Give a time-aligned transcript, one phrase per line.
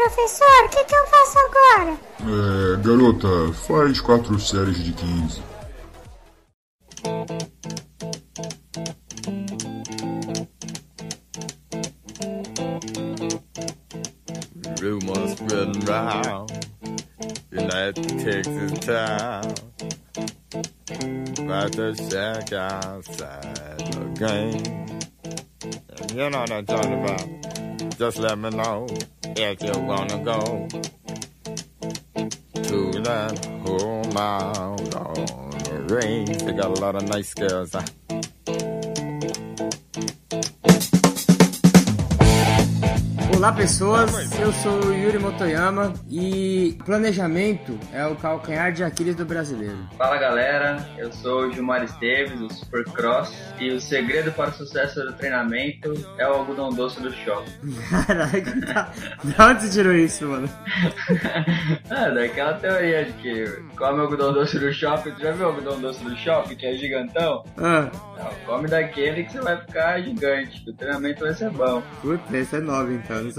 [0.00, 1.98] Professor, o que, que eu faço agora?
[2.22, 5.42] É, garota, faz quatro séries de 15.
[14.80, 16.50] Rumors spreading round
[17.52, 17.94] in that
[18.24, 19.52] Texas town
[21.44, 24.86] about the shack outside the game.
[25.90, 27.98] And you know what I'm talking about.
[27.98, 28.86] Just let me know
[29.42, 30.68] if you wanna go
[32.68, 36.42] to that whole mile on the range.
[36.42, 37.74] They got a lot of nice girls.
[43.40, 49.24] Olá pessoas, eu sou o Yuri Motoyama e planejamento é o calcanhar de Aquiles do
[49.24, 49.78] brasileiro.
[49.96, 55.00] Fala galera, eu sou o Gilmar Esteves, do Supercross, e o segredo para o sucesso
[55.00, 57.50] do treinamento é o algodão doce do shopping.
[57.88, 58.92] Caraca, tá...
[59.24, 60.50] de onde você tirou isso, mano?
[61.88, 65.80] é, daquela teoria de que come algodão doce do shopping, tu já viu o algodão
[65.80, 67.42] doce do shopping, que é gigantão?
[67.56, 67.88] Ah.
[68.18, 71.82] Não, come daquele que você vai ficar gigante, que o treinamento vai ser bom.
[72.02, 73.29] Putz, esse é nove então,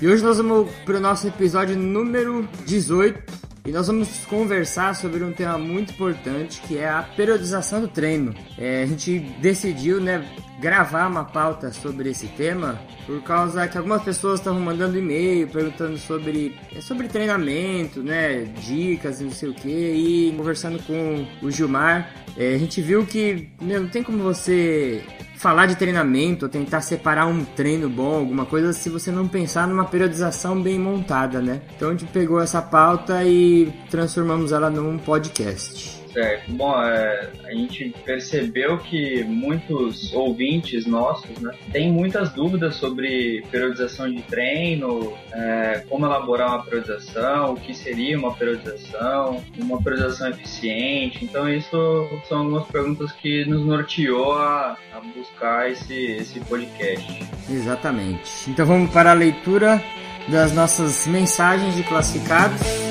[0.00, 5.32] E hoje nós vamos pro nosso episódio número 18 e nós vamos conversar sobre um
[5.32, 8.32] tema muito importante que é a periodização do treino.
[8.56, 10.24] É, a gente decidiu, né,
[10.60, 15.98] gravar uma pauta sobre esse tema por causa que algumas pessoas estavam mandando e-mail perguntando
[15.98, 21.50] sobre é, sobre treinamento, né, dicas e não sei o que e conversando com o
[21.50, 25.04] Gilmar, é, a gente viu que meu, não tem como você
[25.36, 29.84] falar de treinamento, tentar separar um treino bom, alguma coisa, se você não pensar numa
[29.84, 31.60] periodização bem montada, né?
[31.76, 35.95] Então a gente pegou essa pauta e transformamos ela num podcast.
[36.16, 36.50] Certo.
[36.52, 44.10] Bom, é, a gente percebeu que muitos ouvintes nossos né, têm muitas dúvidas sobre periodização
[44.10, 51.22] de treino, é, como elaborar uma periodização, o que seria uma periodização, uma periodização eficiente.
[51.22, 57.26] Então, isso são algumas perguntas que nos norteou a, a buscar esse, esse podcast.
[57.50, 58.48] Exatamente.
[58.48, 59.84] Então, vamos para a leitura
[60.28, 62.85] das nossas mensagens de classificados.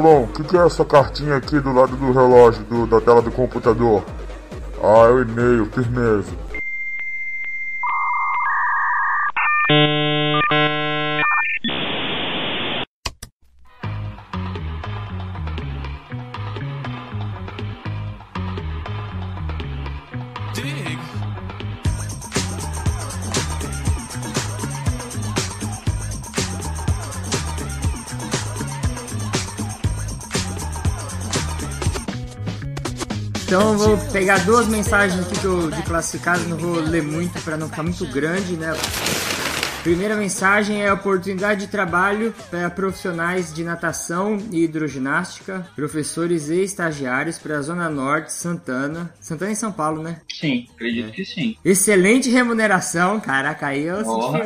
[0.00, 3.20] Paulão, o que, que é essa cartinha aqui do lado do relógio, do, da tela
[3.20, 4.02] do computador?
[4.82, 6.32] Ah, é o e-mail, firmeza.
[34.20, 35.34] Pegar duas mensagens aqui
[35.74, 38.70] de classificados, não vou ler muito para não ficar muito grande, né?
[39.82, 47.38] Primeira mensagem é oportunidade de trabalho para profissionais de natação e hidroginástica, professores e estagiários
[47.38, 49.10] para a Zona Norte, Santana.
[49.18, 50.20] Santana em São Paulo, né?
[50.30, 51.12] Sim, acredito é.
[51.12, 51.56] que sim.
[51.64, 54.36] Excelente remuneração, caraca, aí eu oh.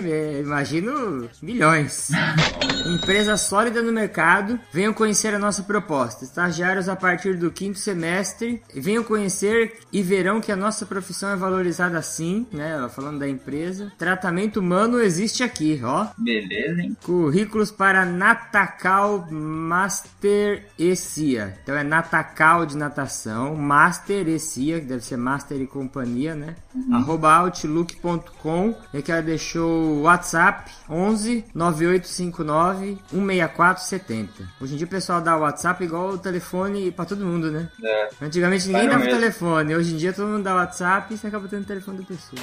[0.41, 2.11] imagino milhões.
[2.87, 6.25] Empresa sólida no mercado, venham conhecer a nossa proposta.
[6.25, 11.37] Estagiários a partir do quinto semestre, venham conhecer e verão que a nossa profissão é
[11.37, 12.89] valorizada assim, né?
[12.95, 13.93] Falando da empresa.
[13.99, 16.07] Tratamento humano existe existe aqui, ó.
[16.17, 16.97] Beleza, hein?
[17.03, 21.59] Currículos para Natacal Master e CIA.
[21.63, 26.55] Então é Natacal de natação, Master e CIA, que deve ser Master e companhia, né?
[26.75, 26.97] Uhum.
[26.97, 28.75] Arroba outlook.com.
[28.93, 34.49] E aqui ela deixou o WhatsApp 11 9859 16470.
[34.61, 37.69] Hoje em dia o pessoal dá o WhatsApp igual o telefone para todo mundo, né?
[37.83, 38.09] É.
[38.21, 41.49] Antigamente ninguém dava o telefone, hoje em dia todo mundo dá WhatsApp e você acaba
[41.49, 42.43] tendo o telefone da pessoa.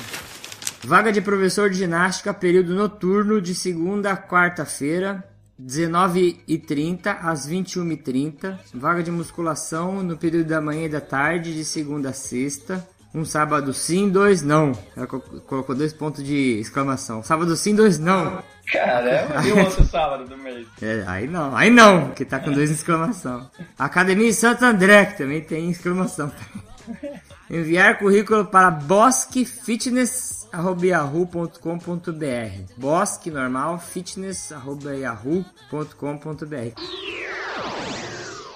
[0.83, 5.23] Vaga de professor de ginástica, período noturno, de segunda a quarta-feira,
[5.61, 8.57] 19h30 às 21h30.
[8.73, 12.85] Vaga de musculação no período da manhã e da tarde, de segunda a sexta.
[13.13, 14.71] Um sábado sim, dois não.
[14.97, 17.21] Ela colocou dois pontos de exclamação.
[17.21, 18.41] Sábado sim, dois não.
[18.71, 20.65] Caramba, e o outro sábado do mês?
[20.81, 23.51] É, aí não, aí não, que tá com dois exclamação.
[23.77, 26.31] Academia Santo André, que também tem exclamação.
[27.49, 31.57] Enviar currículo para Bosque Fitness yahoo.com.br
[32.77, 35.45] Bosque normal fitness yahoo.com.br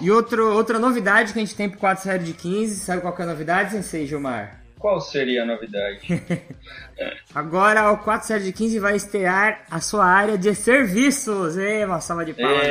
[0.00, 3.14] E outro, outra novidade que a gente tem pro 4 série de 15, sabe qual
[3.18, 4.60] é a novidade, Sensei Gilmar?
[4.78, 6.00] Qual seria a novidade?
[7.34, 11.56] Agora o 4 série de 15 vai estrear a sua área de serviços.
[11.56, 12.62] Ei, uma salva de palmas.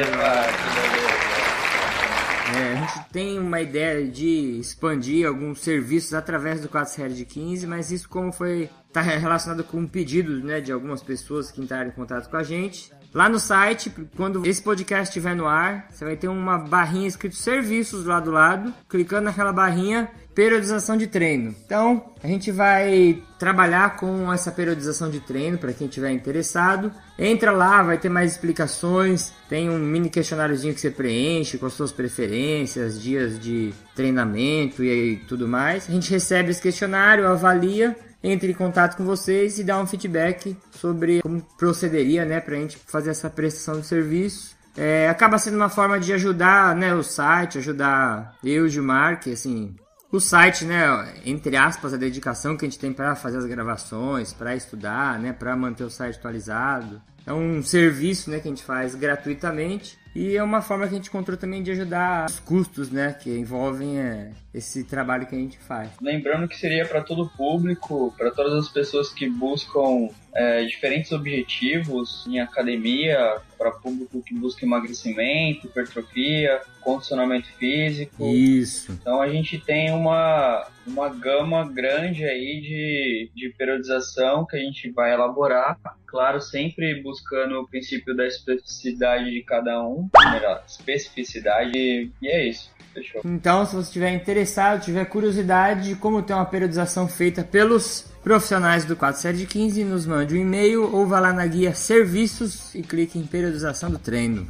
[2.55, 7.23] É, a gente tem uma ideia de expandir alguns serviços através do 4 série de
[7.23, 11.61] 15, mas isso como foi tá relacionado com um pedido né, de algumas pessoas que
[11.61, 12.91] entraram em contato com a gente.
[13.13, 17.37] Lá no site, quando esse podcast estiver no ar, você vai ter uma barrinha escrito
[17.37, 18.73] serviços lá do lado.
[18.89, 21.55] Clicando naquela barrinha, periodização de treino.
[21.65, 26.91] Então, a gente vai trabalhar com essa periodização de treino para quem tiver interessado.
[27.17, 29.31] Entra lá, vai ter mais explicações.
[29.47, 35.17] Tem um mini questionáriozinho que você preenche com as suas preferências, dias de treinamento e
[35.27, 35.87] tudo mais.
[35.87, 40.57] A gente recebe esse questionário, avalia entre em contato com vocês e dá um feedback
[40.71, 44.55] sobre como procederia, né, para a gente fazer essa prestação de serviço.
[44.75, 49.19] É, acaba sendo uma forma de ajudar, né, o site, ajudar eu e o Gilmar,
[49.19, 49.75] que assim,
[50.11, 54.33] o site, né, entre aspas, a dedicação que a gente tem para fazer as gravações,
[54.33, 56.99] para estudar, né, para manter o site atualizado.
[57.27, 60.97] É um serviço, né, que a gente faz gratuitamente e é uma forma que a
[60.97, 65.37] gente encontrou também de ajudar os custos, né, que envolvem é, esse trabalho que a
[65.37, 65.89] gente faz.
[66.01, 71.11] Lembrando que seria para todo o público, para todas as pessoas que buscam é, diferentes
[71.11, 78.25] objetivos em academia, para público que busca emagrecimento, hipertrofia, condicionamento físico.
[78.25, 78.93] Isso.
[78.93, 84.89] Então a gente tem uma, uma gama grande aí de, de periodização que a gente
[84.91, 85.77] vai elaborar.
[86.05, 91.77] Claro, sempre buscando o princípio da especificidade de cada um, melhor, especificidade,
[92.21, 92.73] e é isso.
[92.93, 93.21] Fechou.
[93.25, 98.85] Então, se você estiver interessado, tiver curiosidade de como ter uma periodização feita pelos profissionais
[98.85, 102.73] do 4 série de 15, nos mande um e-mail ou vá lá na guia Serviços
[102.73, 104.47] e clique em periodização do treino.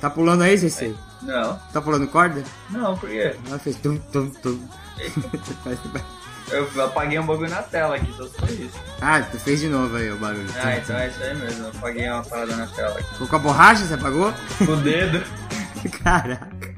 [0.00, 0.94] Tá pulando aí, CC?
[1.26, 1.58] Não.
[1.72, 2.42] Tá pulando corda?
[2.70, 3.34] Não, por quê?
[3.46, 4.58] Ela fez tum, tum, tum.
[6.48, 8.78] Eu apaguei um bagulho na tela aqui, só foi isso.
[9.00, 10.48] ah, tu fez de novo aí o barulho.
[10.62, 11.64] Ah, então é isso aí mesmo.
[11.64, 13.12] Eu apaguei uma parada na tela aqui.
[13.14, 14.32] Ficou com a borracha, você apagou?
[14.60, 15.24] O dedo.
[16.04, 16.74] Caraca.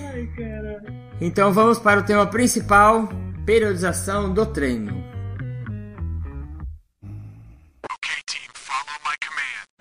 [0.00, 1.04] Ai, caralho.
[1.20, 3.06] Então vamos para o tema principal:
[3.44, 5.03] periodização do treino.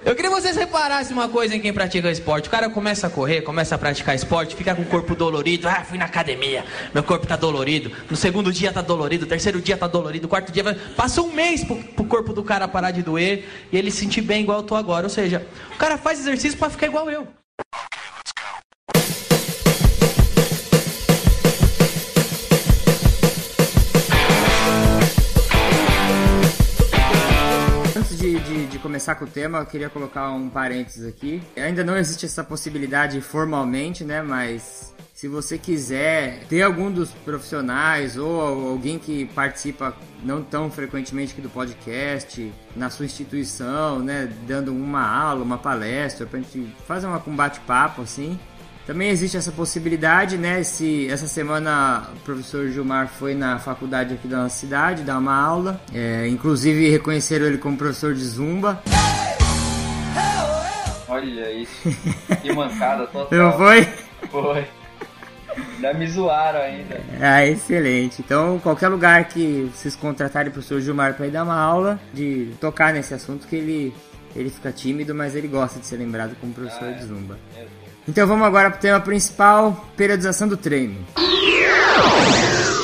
[0.06, 2.50] Eu queria que vocês reparassem uma coisa em quem pratica esporte.
[2.50, 5.66] O cara começa a correr, começa a praticar esporte, fica com o corpo dolorido.
[5.68, 7.90] Ah, fui na academia, meu corpo tá dolorido.
[8.10, 10.78] No segundo dia tá dolorido, terceiro dia tá dolorido, quarto dia.
[10.98, 14.22] Passa um mês pro, pro corpo do cara parar de doer e ele se sentir
[14.22, 15.06] bem igual eu tô agora.
[15.06, 17.26] Ou seja, o cara faz exercício pra ficar igual eu.
[28.54, 31.42] De, de- começar com o tema, eu queria colocar um parênteses aqui.
[31.58, 34.22] Ainda não existe essa possibilidade formalmente, né?
[34.22, 41.34] Mas se você quiser ter algum dos profissionais ou alguém que participa não tão frequentemente
[41.34, 44.32] aqui do podcast na sua instituição, né?
[44.48, 48.40] Dando uma aula, uma palestra, pra gente fazer uma, um bate-papo assim.
[48.86, 50.60] Também existe essa possibilidade, né?
[50.60, 55.36] Esse, essa semana o professor Gilmar foi na faculdade aqui da nossa cidade dar uma
[55.36, 55.80] aula.
[55.94, 58.84] É, inclusive reconheceram ele como professor de zumba.
[61.08, 61.90] Olha isso.
[62.42, 63.40] Que mancada total.
[63.40, 63.88] Não foi?
[64.30, 64.66] Foi.
[65.76, 67.00] Ainda me zoaram ainda.
[67.22, 68.22] Ah, excelente.
[68.22, 72.52] Então, qualquer lugar que vocês contratarem o professor Gilmar para ir dar uma aula, de
[72.60, 73.94] tocar nesse assunto, que ele,
[74.36, 77.38] ele fica tímido, mas ele gosta de ser lembrado como professor de zumba.
[78.08, 81.06] Então vamos agora para o tema principal, periodização do treino.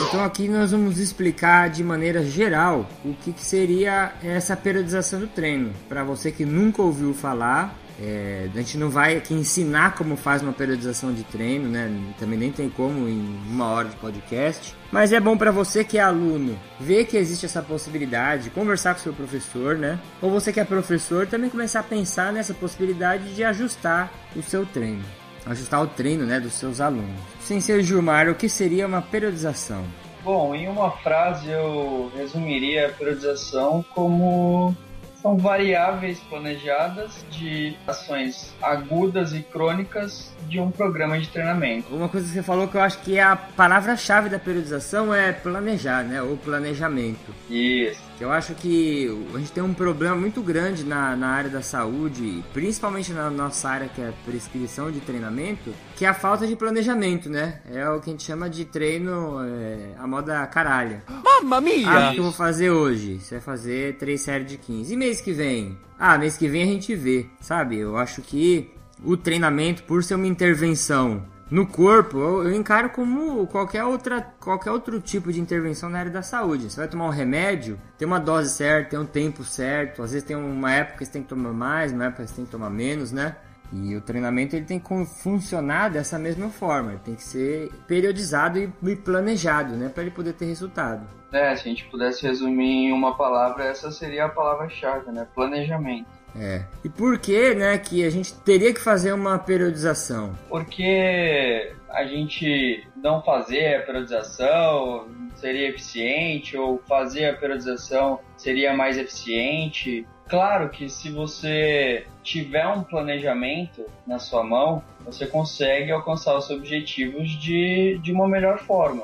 [0.07, 5.27] Então aqui nós vamos explicar de maneira geral o que, que seria essa periodização do
[5.27, 5.73] treino.
[5.89, 10.41] Para você que nunca ouviu falar, é, a gente não vai aqui ensinar como faz
[10.41, 11.91] uma periodização de treino, né?
[12.17, 14.73] Também nem tem como em uma hora de podcast.
[14.89, 19.01] Mas é bom para você que é aluno ver que existe essa possibilidade, conversar com
[19.01, 19.99] seu professor, né?
[20.21, 24.65] Ou você que é professor também começar a pensar nessa possibilidade de ajustar o seu
[24.65, 25.03] treino,
[25.45, 27.19] ajustar o treino, né, dos seus alunos.
[27.41, 29.83] Sem ser Gilmar, o que seria uma periodização?
[30.23, 34.75] Bom, em uma frase eu resumiria a periodização como
[35.21, 41.93] são variáveis planejadas de ações agudas e crônicas de um programa de treinamento.
[41.93, 45.31] Uma coisa que você falou que eu acho que é a palavra-chave da periodização é
[45.31, 46.21] planejar, né?
[46.21, 47.33] Ou planejamento.
[47.49, 48.08] Isso.
[48.19, 52.43] Eu acho que a gente tem um problema muito grande na, na área da saúde,
[52.51, 57.29] principalmente na nossa área que é prescrição de treinamento, que é a falta de planejamento,
[57.29, 57.61] né?
[57.71, 61.01] É o que a gente chama de treino é, a moda caralha.
[61.23, 61.89] Mamma mia!
[61.89, 63.19] Ah, o que eu vou fazer hoje?
[63.19, 64.93] Você vai fazer três séries de 15.
[64.93, 65.77] E mês que vem?
[65.97, 67.77] Ah, mês que vem a gente vê, sabe?
[67.77, 68.69] Eu acho que
[69.01, 75.01] o treinamento, por ser uma intervenção no corpo, eu, encaro como qualquer, outra, qualquer outro
[75.01, 76.69] tipo de intervenção na área da saúde.
[76.69, 80.03] Você vai tomar um remédio, tem uma dose certa, tem um tempo certo.
[80.03, 82.35] Às vezes tem uma época que você tem que tomar mais, uma época que você
[82.35, 83.35] tem que tomar menos, né?
[83.71, 88.57] E o treinamento ele tem que funcionar dessa mesma forma, ele tem que ser periodizado
[88.59, 91.05] e planejado, né, para ele poder ter resultado.
[91.31, 95.27] É, se a gente pudesse resumir em uma palavra, essa seria a palavra-chave, né?
[95.35, 96.07] Planejamento.
[96.35, 96.63] É.
[96.83, 100.35] E por que, né, que a gente teria que fazer uma periodização?
[100.47, 108.97] Porque a gente não fazer a periodização seria eficiente ou fazer a periodização seria mais
[108.97, 110.05] eficiente.
[110.27, 116.59] Claro que se você tiver um planejamento na sua mão, você consegue alcançar os seus
[116.59, 119.03] objetivos de, de uma melhor forma.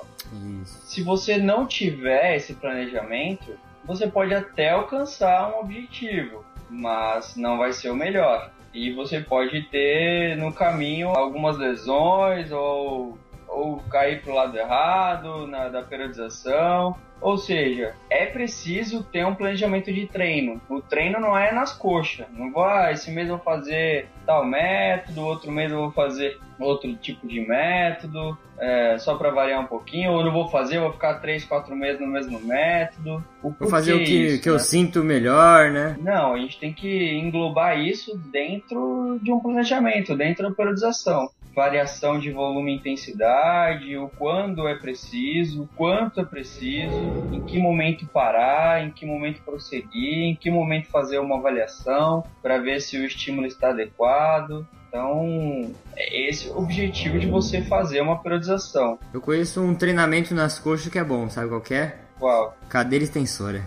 [0.62, 0.79] Isso.
[0.86, 7.74] Se você não tiver esse planejamento, você pode até alcançar um objetivo, mas não vai
[7.74, 8.52] ser o melhor.
[8.74, 13.18] E você pode ter no caminho algumas lesões ou,
[13.56, 16.96] ou cair para o lado errado na, da periodização.
[17.22, 20.62] Ou seja, é preciso ter um planejamento de treino.
[20.70, 22.26] O treino não é nas coxas.
[22.34, 26.38] Não vou, ah, esse mês eu vou fazer tal método, outro mês eu vou fazer
[26.60, 30.12] outro tipo de método, é, só para variar um pouquinho.
[30.12, 33.24] Ou não vou fazer, vou ficar três, quatro meses no mesmo método.
[33.42, 34.56] O vou fazer o que, isso, que né?
[34.56, 35.96] eu sinto melhor, né?
[36.02, 42.20] Não, a gente tem que englobar isso dentro de um planejamento, dentro da periodização variação
[42.20, 48.06] de volume e intensidade, o quando é preciso, o quanto é preciso, em que momento
[48.08, 53.06] parar, em que momento prosseguir, em que momento fazer uma avaliação para ver se o
[53.06, 54.68] estímulo está adequado.
[54.90, 59.00] Então, é esse o objetivo de você fazer uma periodização.
[59.14, 61.96] Eu conheço um treinamento nas coxas que é bom, sabe qual é?
[62.20, 62.56] Qual?
[62.70, 63.62] Cadeira extensora.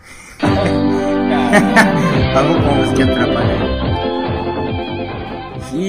[2.32, 3.87] Tava bom, mas que atrapalhar.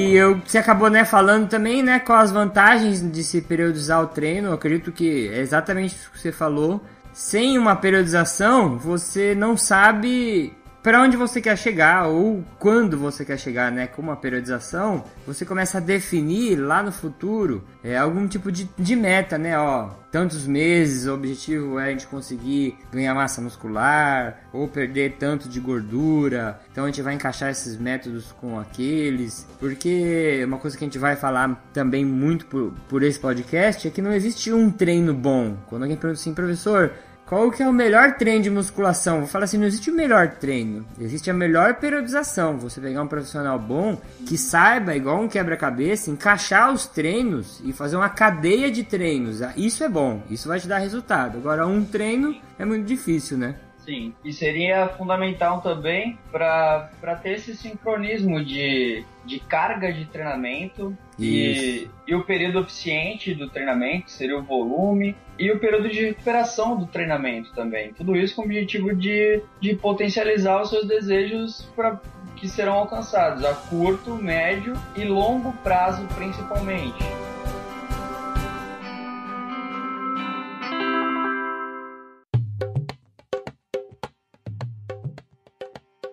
[0.09, 4.07] E eu, você acabou né, falando também né, com as vantagens de se periodizar o
[4.07, 4.47] treino.
[4.49, 6.83] Eu acredito que é exatamente o que você falou.
[7.13, 13.37] Sem uma periodização, você não sabe para onde você quer chegar ou quando você quer
[13.37, 13.87] chegar, né?
[13.87, 18.95] Com uma periodização, você começa a definir lá no futuro é, algum tipo de, de
[18.95, 19.57] meta, né?
[19.59, 25.49] Ó, tantos meses, o objetivo é a gente conseguir ganhar massa muscular ou perder tanto
[25.49, 26.59] de gordura.
[26.71, 30.97] Então a gente vai encaixar esses métodos com aqueles, porque uma coisa que a gente
[30.97, 35.57] vai falar também muito por, por esse podcast é que não existe um treino bom.
[35.67, 36.91] Quando alguém pergunta assim, professor,
[37.29, 39.19] qual que é o melhor treino de musculação?
[39.19, 42.57] Vou falar assim, não existe o melhor treino, existe a melhor periodização.
[42.57, 47.97] Você pegar um profissional bom que saiba, igual um quebra-cabeça, encaixar os treinos e fazer
[47.97, 49.41] uma cadeia de treinos.
[49.55, 51.37] Isso é bom, isso vai te dar resultado.
[51.37, 53.53] Agora, um treino é muito difícil, né?
[53.89, 56.91] Sim, e seria fundamental também para
[57.23, 64.11] ter esse sincronismo de, de carga de treinamento e, e o período eficiente do treinamento,
[64.11, 67.91] seria o volume, e o período de recuperação do treinamento também.
[67.93, 71.99] Tudo isso com o objetivo de, de potencializar os seus desejos para
[72.35, 77.03] que serão alcançados a curto, médio e longo prazo principalmente.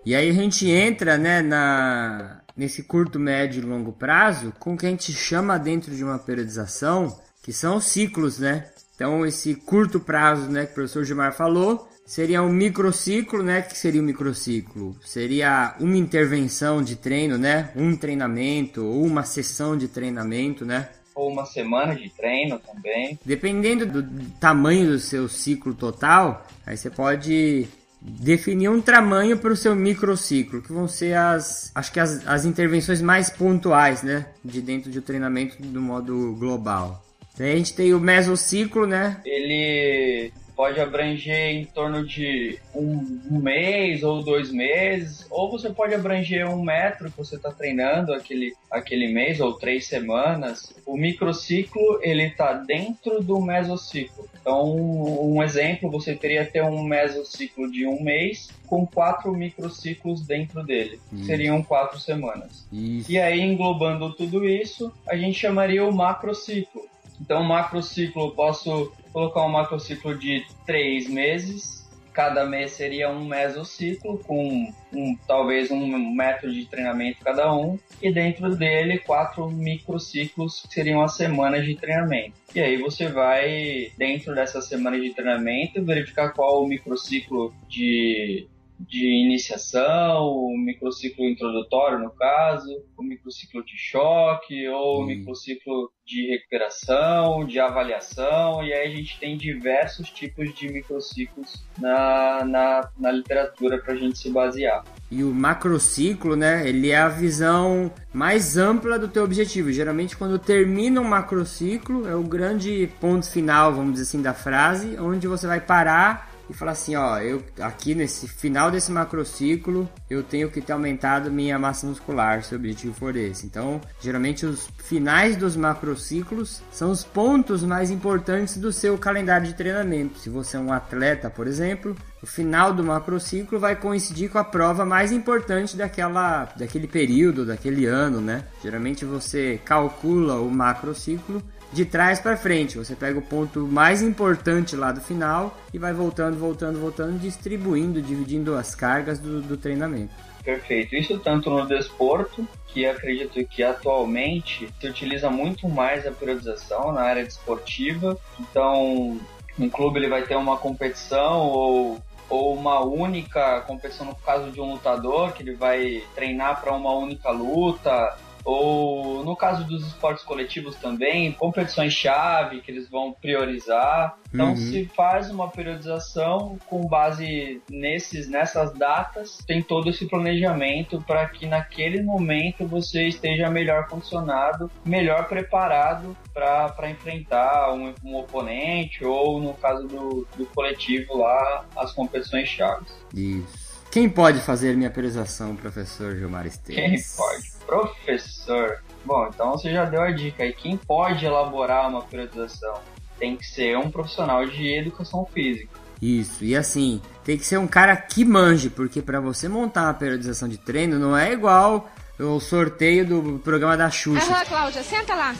[0.06, 4.76] E aí a gente entra, né, na, nesse curto, médio e longo prazo com o
[4.76, 8.68] que a gente chama dentro de uma periodização, que são os ciclos, né?
[8.94, 13.62] Então esse curto prazo, né, que o professor Gilmar falou, seria um microciclo, né?
[13.62, 14.96] Que seria um microciclo?
[15.04, 17.72] Seria uma intervenção de treino, né?
[17.74, 20.88] Um treinamento ou uma sessão de treinamento, né?
[21.16, 23.18] Ou uma semana de treino também.
[23.24, 27.66] Dependendo do tamanho do seu ciclo total, aí você pode
[28.06, 32.44] definir um tamanho para o seu microciclo, que vão ser as, acho que as, as
[32.44, 37.04] intervenções mais pontuais, né, de dentro do treinamento do modo global.
[37.38, 39.20] A gente tem o mesociclo, né?
[39.24, 45.94] Ele pode abranger em torno de um, um, mês ou dois meses, ou você pode
[45.94, 50.74] abranger um metro que você está treinando aquele, aquele mês ou três semanas.
[50.86, 54.26] O microciclo ele está dentro do mesociclo.
[54.40, 60.62] Então, um exemplo, você teria ter um mesociclo de um mês com quatro microciclos dentro
[60.62, 61.00] dele.
[61.12, 61.26] Isso.
[61.26, 62.66] Seriam quatro semanas.
[62.72, 63.10] Isso.
[63.10, 66.82] E aí, englobando tudo isso, a gente chamaria o macrociclo.
[67.20, 71.86] Então, macrociclo, eu posso colocar um macrociclo de três meses.
[72.12, 77.78] Cada mês seria um mesociclo com um, talvez um método de treinamento cada um.
[78.02, 82.32] E dentro dele, quatro microciclos que seriam as semanas de treinamento.
[82.54, 88.46] E aí você vai, dentro dessa semana de treinamento, verificar qual o microciclo de
[88.78, 96.28] de iniciação, o microciclo introdutório, no caso, o microciclo de choque, ou o microciclo de
[96.28, 103.10] recuperação, de avaliação, e aí a gente tem diversos tipos de microciclos na, na, na
[103.10, 104.84] literatura para a gente se basear.
[105.10, 109.72] E o macrociclo, né, ele é a visão mais ampla do teu objetivo.
[109.72, 114.96] Geralmente quando termina um macrociclo, é o grande ponto final, vamos dizer assim, da frase,
[114.98, 120.22] onde você vai parar e falar assim, ó, eu aqui nesse final desse macrociclo, eu
[120.22, 123.46] tenho que ter aumentado minha massa muscular, se o objetivo for esse.
[123.46, 129.54] Então, geralmente os finais dos macrociclos são os pontos mais importantes do seu calendário de
[129.54, 130.18] treinamento.
[130.18, 134.44] Se você é um atleta, por exemplo, o final do macrociclo vai coincidir com a
[134.44, 138.44] prova mais importante daquela, daquele período, daquele ano, né?
[138.62, 142.78] Geralmente você calcula o macrociclo de trás para frente.
[142.78, 148.00] Você pega o ponto mais importante lá do final e vai voltando, voltando, voltando, distribuindo,
[148.00, 150.14] dividindo as cargas do, do treinamento.
[150.44, 150.94] Perfeito.
[150.94, 157.02] Isso tanto no desporto, que acredito que atualmente se utiliza muito mais a periodização na
[157.02, 158.16] área desportiva.
[158.38, 159.20] Então,
[159.58, 164.60] um clube ele vai ter uma competição ou ou uma única competição no caso de
[164.60, 168.16] um lutador que ele vai treinar para uma única luta
[168.46, 174.16] ou no caso dos esportes coletivos também, competições-chave que eles vão priorizar.
[174.32, 174.56] Então uhum.
[174.56, 181.44] se faz uma periodização com base nesses, nessas datas, tem todo esse planejamento para que
[181.44, 189.54] naquele momento você esteja melhor condicionado, melhor preparado para enfrentar um, um, oponente ou no
[189.54, 192.92] caso do, do coletivo lá, as competições chaves.
[193.12, 193.66] Isso.
[193.90, 196.76] Quem pode fazer minha periodização, professor Gilmar Esteves?
[196.76, 197.55] Quem pode?
[197.66, 198.78] Professor.
[199.04, 200.52] Bom, então você já deu a dica aí.
[200.52, 202.74] Quem pode elaborar uma periodização?
[203.18, 205.78] Tem que ser um profissional de educação física.
[206.00, 209.94] Isso, e assim, tem que ser um cara que manje, porque para você montar uma
[209.94, 214.30] periodização de treino não é igual o sorteio do programa da Xuxa.
[214.30, 215.34] Aham, Cláudia, senta lá.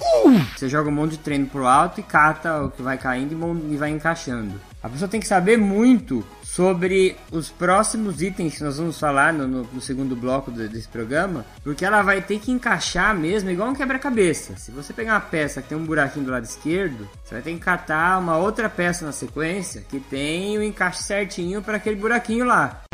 [0.57, 3.35] Você joga um monte de treino pro alto e cata o que vai caindo
[3.71, 4.61] e vai encaixando.
[4.83, 6.25] A pessoa tem que saber muito
[6.57, 11.45] sobre os próximos itens que nós vamos falar no, no, no segundo bloco desse programa,
[11.63, 14.57] porque ela vai ter que encaixar mesmo, igual um quebra-cabeça.
[14.57, 17.53] Se você pegar uma peça que tem um buraquinho do lado esquerdo, você vai ter
[17.53, 22.47] que catar uma outra peça na sequência que tem o encaixe certinho para aquele buraquinho
[22.47, 22.85] lá.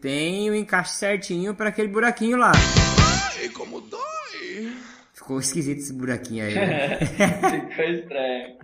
[0.00, 2.50] Tem o encaixe certinho para aquele buraquinho lá.
[3.38, 4.89] Ai, como dói!
[5.30, 6.54] Ficou esquisito esse buraquinho aí.
[6.56, 6.96] Né?
[7.70, 8.56] Ficou estranho.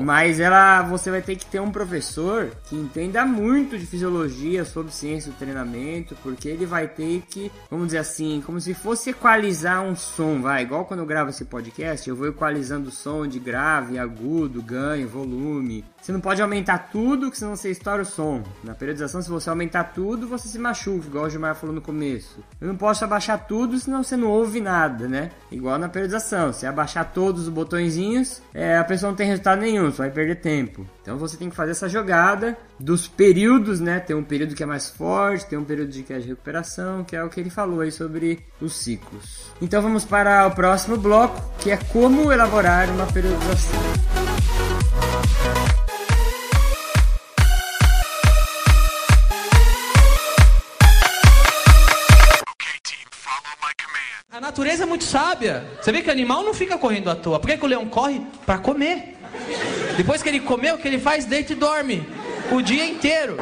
[0.00, 4.92] Mas ela, você vai ter que ter um professor que entenda muito de fisiologia, sobre
[4.92, 9.82] ciência do treinamento, porque ele vai ter que, vamos dizer assim, como se fosse equalizar
[9.82, 13.40] um som, vai, igual quando eu gravo esse podcast, eu vou equalizando o som de
[13.40, 15.84] grave, agudo, ganho, volume.
[16.00, 18.42] Você não pode aumentar tudo, que senão você estoura o som.
[18.64, 22.42] Na periodização, se você aumentar tudo, você se machuca, igual o Gilmar falou no começo.
[22.60, 25.30] Eu não posso abaixar tudo, senão você não ouve nada, né?
[25.72, 29.90] Igual na periodização, se abaixar todos os botõezinhos, é, a pessoa não tem resultado nenhum,
[29.90, 30.86] só vai perder tempo.
[31.00, 33.98] Então você tem que fazer essa jogada dos períodos, né?
[33.98, 37.04] Tem um período que é mais forte, tem um período de que é de recuperação,
[37.04, 39.46] que é o que ele falou aí sobre os ciclos.
[39.62, 44.21] Então vamos para o próximo bloco, que é como elaborar uma periodização.
[54.52, 55.64] Natureza é muito sábia.
[55.80, 57.40] Você vê que animal não fica correndo à toa.
[57.40, 58.20] Por que, que o leão corre?
[58.44, 59.16] Para comer.
[59.96, 61.24] Depois que ele comeu, o que ele faz?
[61.24, 62.06] Deita e dorme.
[62.50, 63.38] O dia inteiro.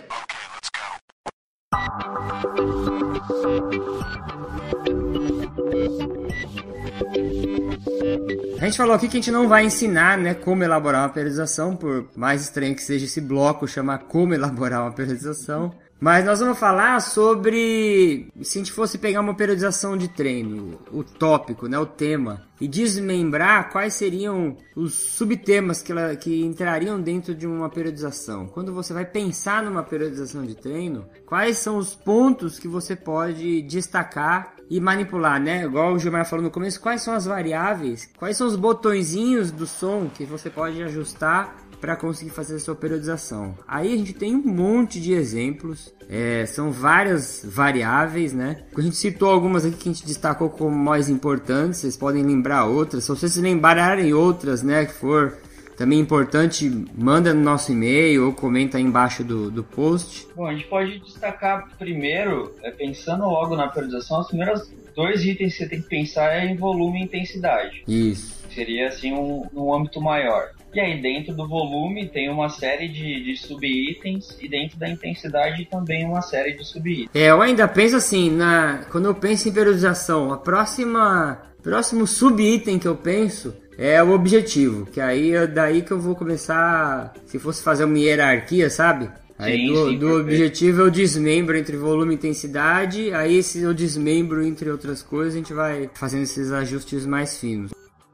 [8.60, 11.74] A gente falou aqui que a gente não vai ensinar, né, como elaborar uma periodização,
[11.74, 15.74] por mais estranho que seja esse bloco chamar como elaborar uma periodização.
[16.00, 21.04] Mas nós vamos falar sobre se a gente fosse pegar uma periodização de treino, o
[21.04, 27.34] tópico, né, o tema, e desmembrar quais seriam os subtemas que, ela, que entrariam dentro
[27.34, 28.46] de uma periodização.
[28.46, 33.60] Quando você vai pensar numa periodização de treino, quais são os pontos que você pode
[33.62, 35.64] destacar e manipular, né?
[35.64, 39.66] Igual o Gilmar falou no começo, quais são as variáveis, quais são os botõezinhos do
[39.66, 43.56] som que você pode ajustar para conseguir fazer a sua periodização.
[43.66, 48.64] Aí a gente tem um monte de exemplos, é, são várias variáveis, né?
[48.76, 52.64] A gente citou algumas aqui que a gente destacou como mais importantes, vocês podem lembrar
[52.66, 53.04] outras.
[53.04, 55.38] Se vocês lembrarem outras, né, que for
[55.80, 60.28] também importante, manda no nosso e-mail ou comenta aí embaixo do, do post.
[60.36, 65.54] Bom, a gente pode destacar primeiro, é, pensando logo na periodização, os primeiros dois itens
[65.54, 67.82] que você tem que pensar é em volume e intensidade.
[67.88, 68.44] Isso.
[68.54, 70.50] Seria assim um, um âmbito maior.
[70.72, 75.64] E aí dentro do volume tem uma série de, de sub-itens e dentro da intensidade
[75.64, 77.10] também uma série de sub-itens.
[77.14, 82.78] É, eu ainda penso assim, na quando eu penso em periodização, a próxima próximo sub-item
[82.78, 87.38] que eu penso é o objetivo, que aí é daí que eu vou começar, se
[87.38, 89.08] fosse fazer uma hierarquia, sabe?
[89.38, 93.72] Aí Sim, do, sim, do objetivo eu desmembro entre volume e intensidade, aí se eu
[93.72, 97.72] desmembro entre outras coisas, a gente vai fazendo esses ajustes mais finos.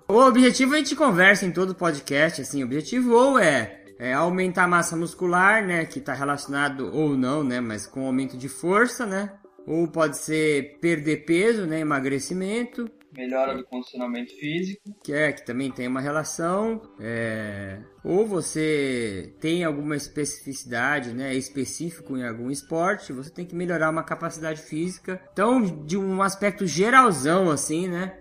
[0.08, 4.64] O objetivo a gente conversa em todo podcast, assim, o objetivo ou é, é aumentar
[4.64, 9.04] a massa muscular, né, que está relacionado ou não, né, mas com aumento de força,
[9.04, 9.32] né,
[9.66, 14.82] ou pode ser perder peso, né, emagrecimento, Melhora do condicionamento físico.
[15.02, 22.16] que é que também tem uma relação, é, ou você tem alguma especificidade, né, específico
[22.16, 25.20] em algum esporte, você tem que melhorar uma capacidade física.
[25.32, 28.18] Então, de um aspecto geralzão assim, né,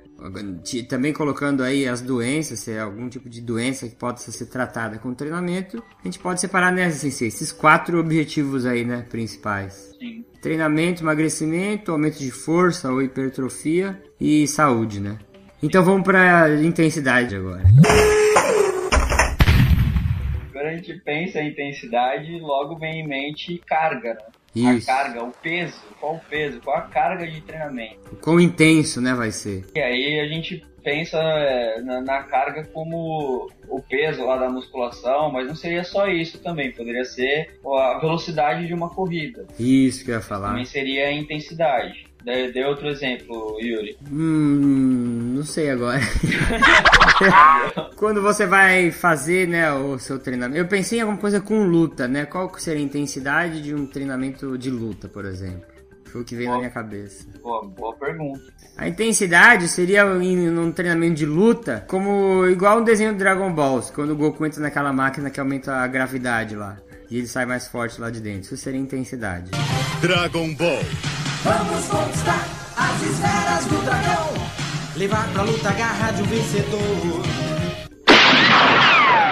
[0.88, 4.98] também colocando aí as doenças, se é algum tipo de doença que pode ser tratada
[4.98, 9.94] com treinamento, a gente pode separar nessas, assim, esses quatro objetivos aí, né, principais.
[10.00, 10.26] Sim.
[10.42, 15.18] Treinamento, emagrecimento, aumento de força ou hipertrofia e saúde, né?
[15.62, 17.64] Então vamos para intensidade agora.
[20.52, 24.20] Quando a gente pensa em intensidade, logo vem em mente carga, né?
[24.56, 24.90] Isso.
[24.90, 25.80] A carga, o peso.
[26.00, 26.62] Qual o peso?
[26.62, 28.16] Qual a carga de treinamento?
[28.22, 29.66] Quão intenso, né, vai ser?
[29.76, 35.32] E aí a gente pensa é, na, na carga como o peso lá da musculação,
[35.32, 36.72] mas não seria só isso também.
[36.72, 39.48] Poderia ser a velocidade de uma corrida.
[39.60, 40.50] Isso que eu ia falar.
[40.50, 42.05] Também seria a intensidade.
[42.26, 43.96] Dê, dê outro exemplo, Yuri.
[44.12, 46.02] Hum, não sei agora.
[47.96, 50.60] Quando você vai fazer, né, o seu treinamento.
[50.60, 52.26] Eu pensei em alguma coisa com luta, né?
[52.26, 55.62] Qual seria a intensidade de um treinamento de luta, por exemplo?
[56.06, 57.28] Foi o que veio na minha cabeça.
[57.44, 58.42] Boa, boa pergunta.
[58.76, 63.84] A intensidade seria em um treinamento de luta, como igual um desenho do Dragon Ball,
[63.94, 66.78] quando o Goku entra naquela máquina que aumenta a gravidade lá.
[67.08, 68.46] E ele sai mais forte lá de dentro.
[68.46, 69.52] Isso seria intensidade.
[70.02, 70.82] Dragon Ball.
[71.46, 72.44] Vamos conquistar
[72.76, 74.34] as esferas do dragão.
[74.98, 76.82] Levar pra luta a garra de um vencedor.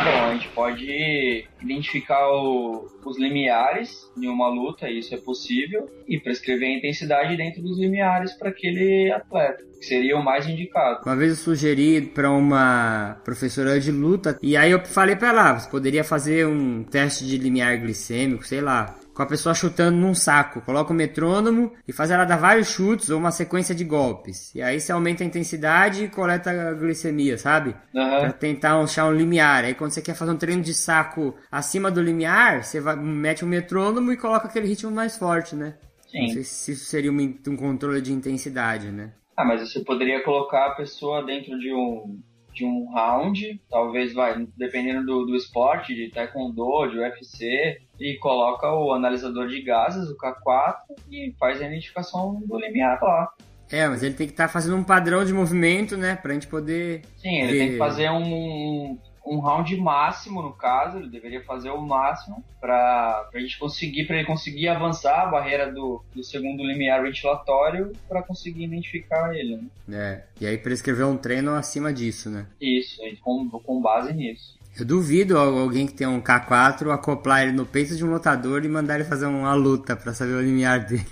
[0.05, 6.19] Bom, a gente pode identificar o- os limiares em uma luta, isso é possível, e
[6.19, 10.99] prescrever a intensidade dentro dos limiares para aquele atleta, que seria o mais indicado.
[11.05, 15.49] Uma vez eu sugeri pra uma professora de luta e aí eu falei pra ela,
[15.51, 19.97] ah, você poderia fazer um teste de limiar glicêmico, sei lá, com a pessoa chutando
[19.97, 23.83] num saco, coloca o metrônomo e faz ela dar vários chutes ou uma sequência de
[23.83, 24.53] golpes.
[24.55, 27.75] E aí você aumenta a intensidade e coleta a glicemia, sabe?
[27.95, 28.19] Aham.
[28.19, 29.63] Pra tentar achar um limiar.
[29.65, 33.45] Aí quando você quer fazer um treino de saco acima do limiar, você vai, mete
[33.45, 35.75] um metrônomo e coloca aquele ritmo mais forte, né?
[36.13, 36.43] Não sei Sim.
[36.43, 39.13] se isso seria in- um controle de intensidade, né?
[39.35, 42.19] Ah, mas você poderia colocar a pessoa dentro de um
[42.53, 48.71] de um round, talvez vai, dependendo do, do esporte, de taekwondo, de UFC, e coloca
[48.71, 50.75] o analisador de gases, o K4,
[51.11, 53.29] e faz a identificação do limiar lá.
[53.71, 56.15] É, mas ele tem que estar fazendo um padrão de movimento, né?
[56.15, 57.01] Pra gente poder.
[57.17, 57.59] Sim, ele ver.
[57.59, 63.29] tem que fazer um, um round máximo, no caso, ele deveria fazer o máximo para
[63.33, 68.21] a gente conseguir, para ele conseguir avançar a barreira do, do segundo limiar ventilatório para
[68.21, 69.69] conseguir identificar ele.
[69.87, 69.97] Né?
[69.97, 72.45] É, e aí prescrever um treino acima disso, né?
[72.59, 74.57] Isso, com, com base nisso.
[74.77, 78.65] Eu duvido al- alguém que tem um K4 acoplar ele no peito de um lutador
[78.65, 81.05] e mandar ele fazer uma luta pra saber o limiar dele.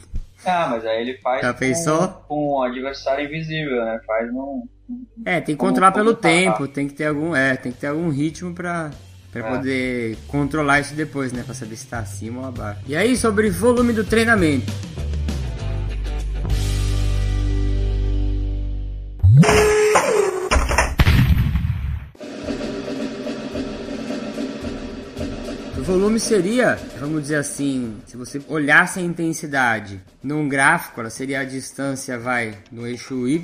[0.46, 2.08] Ah, mas aí ele faz Já com, pensou?
[2.28, 4.00] com o adversário invisível, né?
[4.06, 4.64] Faz num.
[5.26, 8.10] É, tem que controlar pelo tempo, tem que ter algum, é, tem que ter algum
[8.10, 8.90] ritmo pra,
[9.32, 9.56] pra É.
[9.56, 11.44] poder controlar isso depois, né?
[11.46, 12.82] Pra saber se tá acima ou abaixo.
[12.88, 14.66] E aí, sobre volume do treinamento.
[25.92, 31.44] Volume seria, vamos dizer assim, se você olhasse a intensidade num gráfico, ela seria a
[31.44, 33.44] distância vai no eixo Y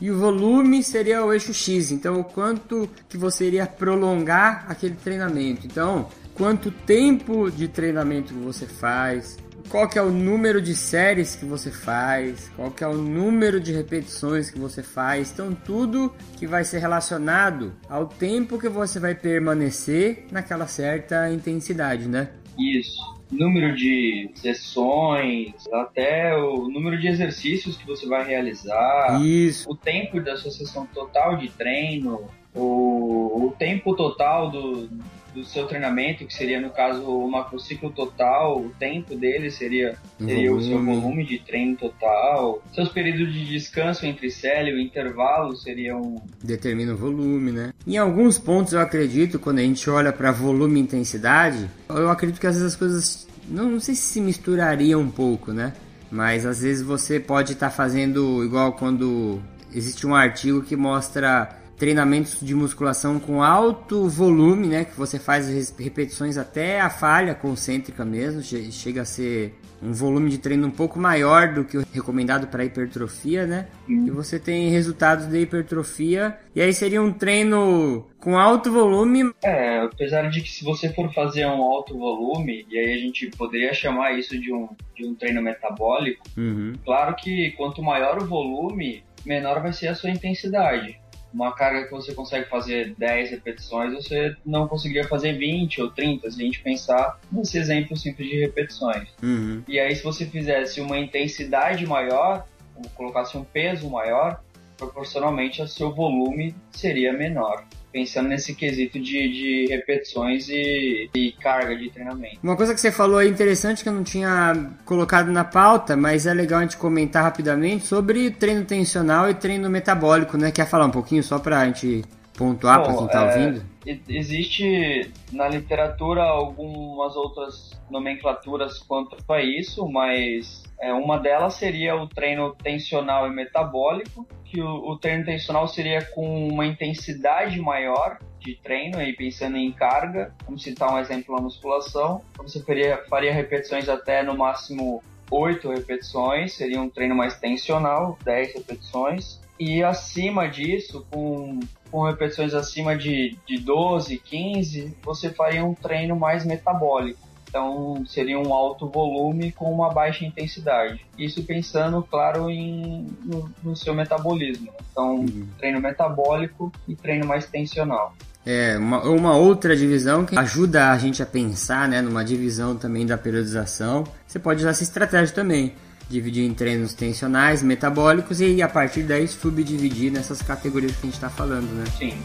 [0.00, 1.92] e o volume seria o eixo X.
[1.92, 5.64] Então, o quanto que você iria prolongar aquele treinamento.
[5.64, 11.44] Então, quanto tempo de treinamento você faz, qual que é o número de séries que
[11.44, 15.32] você faz, qual que é o número de repetições que você faz.
[15.32, 22.08] Então tudo que vai ser relacionado ao tempo que você vai permanecer naquela certa intensidade,
[22.08, 22.30] né?
[22.58, 23.16] Isso.
[23.30, 29.20] Número de sessões, até o número de exercícios que você vai realizar.
[29.20, 29.68] Isso.
[29.70, 34.88] o tempo da sua sessão total de treino, o, o tempo total do,
[35.36, 40.52] do seu treinamento, que seria no caso o macrociclo total, o tempo dele seria, seria
[40.52, 41.26] o seu Volume.
[41.26, 47.52] de treino total, seus períodos de descanso entre série, o intervalo seriam determina o volume,
[47.52, 47.72] né?
[47.86, 52.40] Em alguns pontos eu acredito, quando a gente olha para volume e intensidade, eu acredito
[52.40, 55.74] que às vezes as coisas não, não sei se se misturariam um pouco, né?
[56.10, 59.40] Mas às vezes você pode estar fazendo igual quando
[59.74, 64.84] existe um artigo que mostra treinamentos de musculação com alto volume, né?
[64.84, 70.30] Que você faz repetições até a falha concêntrica mesmo, che- chega a ser um volume
[70.30, 73.66] de treino um pouco maior do que o recomendado para hipertrofia, né?
[73.86, 79.80] E você tem resultados de hipertrofia, e aí seria um treino com alto volume, É,
[79.80, 83.74] apesar de que se você for fazer um alto volume, e aí a gente poderia
[83.74, 86.72] chamar isso de um, de um treino metabólico, Uhum.
[86.84, 90.98] claro que quanto maior o volume, menor vai ser a sua intensidade.
[91.36, 96.30] Uma carga que você consegue fazer 10 repetições, você não conseguiria fazer 20 ou 30,
[96.30, 99.10] se a gente pensar nesse exemplo simples de repetições.
[99.22, 99.62] Uhum.
[99.68, 104.42] E aí, se você fizesse uma intensidade maior, ou colocasse um peso maior,
[104.78, 107.66] proporcionalmente o seu volume seria menor.
[107.96, 112.36] Pensando nesse quesito de, de repetições e, e carga de treinamento.
[112.42, 116.26] Uma coisa que você falou aí interessante que eu não tinha colocado na pauta, mas
[116.26, 120.52] é legal a gente comentar rapidamente sobre treino tensional e treino metabólico, né?
[120.52, 122.04] Quer falar um pouquinho só pra gente
[122.36, 123.64] pontuar Bom, quem tá é, ouvindo?
[124.06, 132.06] Existe na literatura algumas outras nomenclaturas quanto a isso, mas é, uma delas seria o
[132.06, 138.54] treino tensional e metabólico, que o, o treino tensional seria com uma intensidade maior de
[138.56, 143.88] treino, aí pensando em carga, vamos citar um exemplo na musculação, você faria, faria repetições
[143.88, 151.06] até no máximo 8 repetições, seria um treino mais tensional, 10 repetições, e acima disso,
[151.10, 151.58] com,
[151.90, 157.25] com repetições acima de, de 12, 15, você faria um treino mais metabólico.
[157.56, 161.00] Então seria um alto volume com uma baixa intensidade.
[161.18, 164.70] Isso pensando, claro, em, no, no seu metabolismo.
[164.92, 165.24] Então,
[165.56, 168.14] treino metabólico e treino mais tensional.
[168.44, 173.06] É, uma, uma outra divisão que ajuda a gente a pensar, né, numa divisão também
[173.06, 174.04] da periodização.
[174.26, 175.72] Você pode usar essa estratégia também.
[176.10, 181.14] Dividir em treinos tensionais, metabólicos e a partir daí subdividir nessas categorias que a gente
[181.14, 181.84] está falando, né?
[181.98, 182.18] Sim.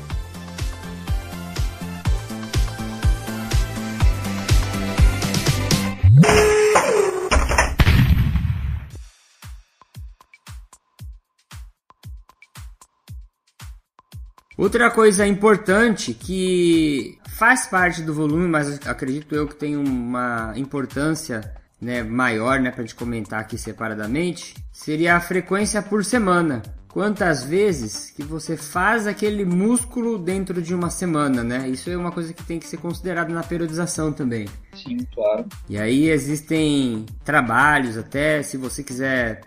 [14.61, 21.41] Outra coisa importante que faz parte do volume, mas acredito eu que tem uma importância
[21.81, 26.61] né, maior né, para gente comentar aqui separadamente, seria a frequência por semana.
[26.89, 31.67] Quantas vezes que você faz aquele músculo dentro de uma semana, né?
[31.67, 34.47] Isso é uma coisa que tem que ser considerado na periodização também.
[34.75, 35.47] Sim, claro.
[35.67, 39.41] E aí existem trabalhos, até se você quiser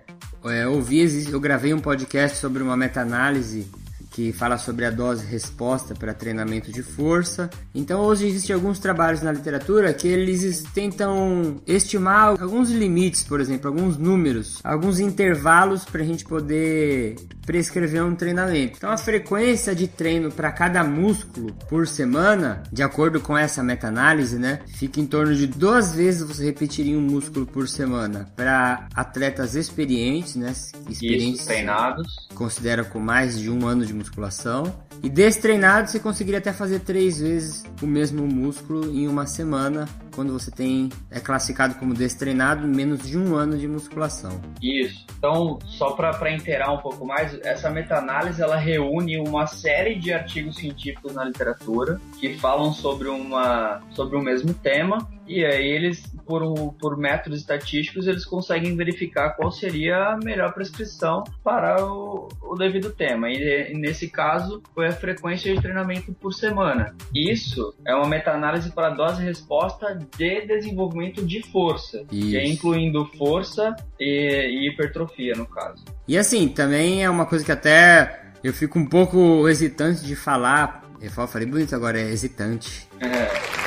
[0.45, 3.71] é, ouvir, eu gravei um podcast sobre uma meta-análise
[4.15, 7.51] que fala sobre a dose-resposta para treinamento de força.
[7.75, 13.69] Então hoje existem alguns trabalhos na literatura que eles tentam estimar alguns limites, por exemplo,
[13.69, 18.75] alguns números, alguns intervalos para a gente poder prescrever um treinamento.
[18.77, 24.39] Então a frequência de treino para cada músculo por semana, de acordo com essa meta-análise,
[24.39, 29.57] né, fica em torno de duas vezes você repetiria um músculo por semana para atletas
[29.57, 30.55] experientes, né,
[30.89, 32.29] experientes Isso, treinados.
[32.35, 34.84] considera com mais de um ano de musculação.
[35.03, 40.33] E destreinado você conseguiria até fazer três vezes o mesmo músculo em uma semana, quando
[40.33, 44.41] você tem é classificado como destreinado menos de um ano de musculação.
[44.63, 45.05] Isso.
[45.19, 50.57] Então, só para inteirar um pouco mais, essa meta-análise ela reúne uma série de artigos
[50.57, 56.43] científicos na literatura que falam sobre uma sobre o mesmo tema e aí eles por,
[56.43, 62.55] um- por métodos estatísticos eles conseguem verificar qual seria a melhor prescrição para o, o
[62.57, 63.31] devido tema.
[63.31, 66.95] E, e nesse caso foi a frequência de treinamento por semana.
[67.15, 73.07] Isso é uma meta-análise para dose e resposta de desenvolvimento de força, que é incluindo
[73.17, 75.85] força e, e hipertrofia no caso.
[76.07, 80.85] E assim, também é uma coisa que até eu fico um pouco hesitante de falar.
[81.01, 82.87] Eu falei bonito agora, é hesitante.
[83.01, 83.64] É,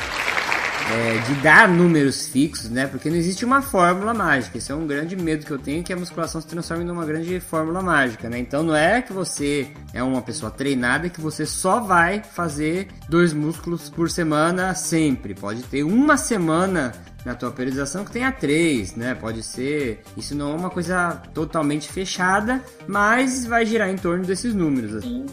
[0.89, 2.87] é, de dar números fixos, né?
[2.87, 4.57] Porque não existe uma fórmula mágica.
[4.57, 7.39] Isso é um grande medo que eu tenho, que a musculação se transforme numa grande
[7.39, 8.39] fórmula mágica, né?
[8.39, 13.33] Então não é que você é uma pessoa treinada que você só vai fazer dois
[13.33, 15.33] músculos por semana sempre.
[15.33, 16.93] Pode ter uma semana
[17.25, 19.13] na tua periodização que tenha três, né?
[19.13, 20.01] Pode ser.
[20.15, 24.95] Isso não é uma coisa totalmente fechada, mas vai girar em torno desses números.
[24.95, 25.25] assim.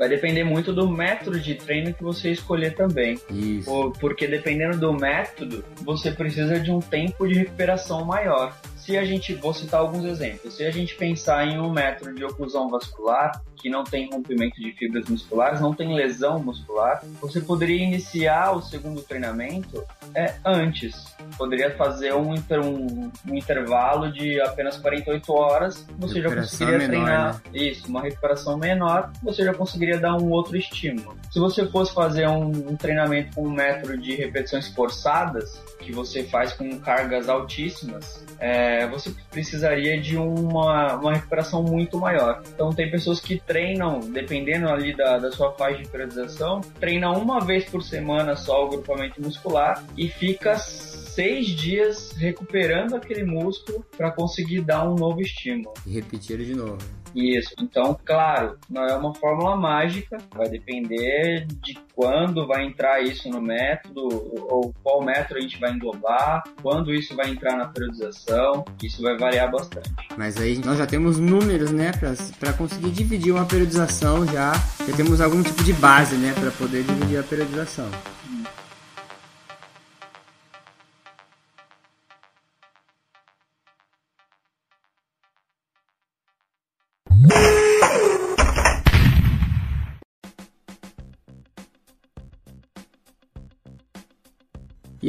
[0.00, 3.18] Vai depender muito do método de treino que você escolher também.
[3.30, 3.66] Isso.
[3.70, 8.56] Por- Porque dependendo do método, você precisa de um tempo de recuperação maior.
[8.90, 12.24] Se a gente, vou citar alguns exemplos, se a gente pensar em um método de
[12.24, 17.84] oclusão vascular, que não tem rompimento de fibras musculares, não tem lesão muscular, você poderia
[17.84, 21.04] iniciar o segundo treinamento é, antes.
[21.38, 27.34] Poderia fazer um, um- um intervalo de apenas 48 horas, você já conseguiria menor, treinar
[27.34, 27.40] né?
[27.52, 31.16] isso, uma recuperação menor, você já conseguiria dar um outro estímulo.
[31.30, 36.24] Se você fosse fazer um, um treinamento com um método de repetições forçadas, que você
[36.24, 42.42] faz com cargas altíssimas, é, você precisaria de uma, uma recuperação muito maior.
[42.54, 47.40] Então tem pessoas que treinam, dependendo ali da, da sua faixa de periodização, treina uma
[47.40, 54.10] vez por semana só o grupamento muscular e fica seis dias recuperando aquele músculo para
[54.10, 55.74] conseguir dar um novo estímulo.
[55.86, 56.99] E repetir de novo.
[57.14, 57.54] Isso.
[57.60, 63.40] Então, claro, não é uma fórmula mágica, vai depender de quando vai entrar isso no
[63.40, 64.08] método,
[64.48, 69.16] ou qual método a gente vai englobar, quando isso vai entrar na periodização, isso vai
[69.18, 69.90] variar bastante.
[70.16, 71.92] Mas aí nós já temos números, né,
[72.38, 74.52] pra conseguir dividir uma periodização já.
[74.86, 77.90] Já temos algum tipo de base, né, pra poder dividir a periodização.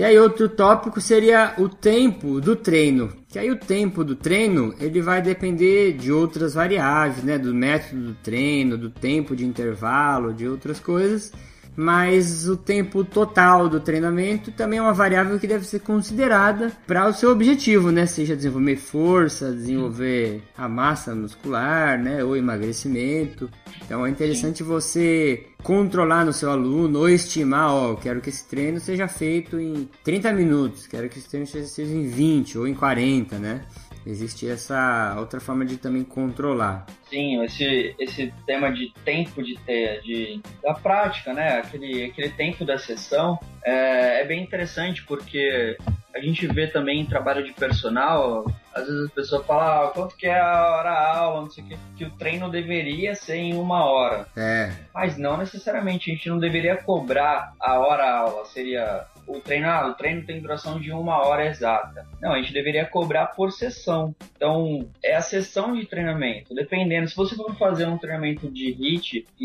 [0.02, 3.14] E aí outro tópico seria o tempo do treino.
[3.30, 8.06] Que aí o tempo do treino, ele vai depender de outras variáveis, né, do método
[8.06, 11.32] do treino, do tempo de intervalo, de outras coisas.
[11.76, 17.08] Mas o tempo total do treinamento também é uma variável que deve ser considerada para
[17.08, 18.06] o seu objetivo, né?
[18.06, 22.24] Seja desenvolver força, desenvolver a massa muscular, né?
[22.24, 23.50] Ou emagrecimento.
[23.86, 28.80] Então é interessante você controlar no seu aluno ou estimar, ó, quero que esse treino
[28.80, 33.38] seja feito em 30 minutos, quero que esse treino seja em 20 ou em 40,
[33.38, 33.62] né?
[34.06, 36.86] Existe essa outra forma de também controlar.
[37.10, 41.60] Sim, esse, esse tema de tempo de ter, de, da prática, né?
[41.60, 45.78] Aquele, aquele tempo da sessão é, é bem interessante porque
[46.14, 50.16] a gente vê também em trabalho de personal, às vezes a pessoa fala, ah, quanto
[50.16, 53.54] que é a hora aula, não sei o que, que o treino deveria ser em
[53.56, 54.28] uma hora.
[54.36, 59.68] É, Mas não necessariamente, a gente não deveria cobrar a hora aula, seria o treino,
[59.68, 62.06] ah, o treino tem duração de uma hora exata.
[62.22, 64.16] Não, a gente deveria cobrar por sessão.
[64.36, 66.54] Então, é a sessão de treinamento.
[66.54, 68.72] Dependendo, se você for fazer um treinamento de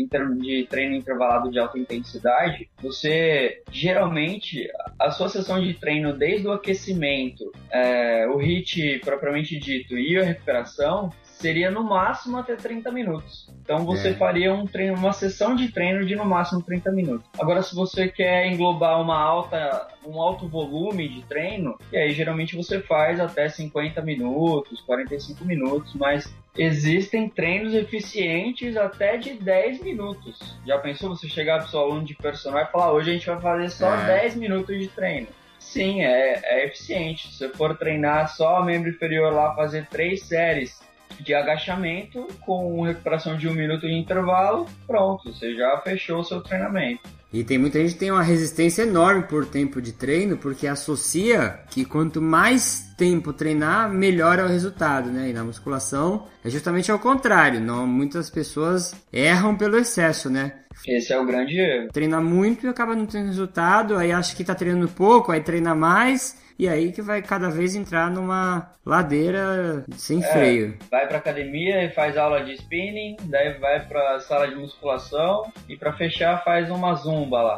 [0.09, 4.67] termos de treino intervalado de alta intensidade, você geralmente
[4.99, 10.23] a sua sessão de treino desde o aquecimento, é, o HIIT propriamente dito e a
[10.23, 13.47] recuperação seria no máximo até 30 minutos.
[13.61, 14.13] Então você É.
[14.13, 17.29] faria um treino, uma sessão de treino de no máximo 30 minutos.
[17.39, 22.55] Agora, se você quer englobar uma alta, um alto volume de treino, e aí geralmente
[22.55, 30.57] você faz até 50 minutos, 45 minutos, mas existem treinos eficientes até de 10 minutos.
[30.65, 33.39] Já pensou você chegar pro seu aluno de personal e falar, hoje a gente vai
[33.39, 34.05] fazer só É.
[34.21, 35.27] 10 minutos de treino?
[35.59, 37.27] Sim, é, é eficiente.
[37.27, 40.79] Se você for treinar só membro inferior lá, fazer três séries
[41.23, 46.41] de agachamento com recuperação de um minuto de intervalo, pronto, você já fechou o seu
[46.41, 47.17] treinamento.
[47.31, 51.59] E tem muita gente que tem uma resistência enorme por tempo de treino, porque associa
[51.69, 55.29] que quanto mais tempo treinar, melhor é o resultado, né?
[55.29, 57.59] E na musculação é justamente ao contrário.
[57.59, 60.53] Não, muitas pessoas erram pelo excesso, né?
[60.87, 61.89] Esse é o grande erro.
[61.91, 65.75] Treina muito e acaba não tendo resultado, aí acha que tá treinando pouco, aí treina
[65.75, 70.27] mais, e aí que vai cada vez entrar numa ladeira sem É.
[70.31, 70.77] freio.
[70.91, 75.75] Vai pra academia e faz aula de spinning, daí vai pra sala de musculação e
[75.77, 77.55] pra fechar faz uma zumba lá.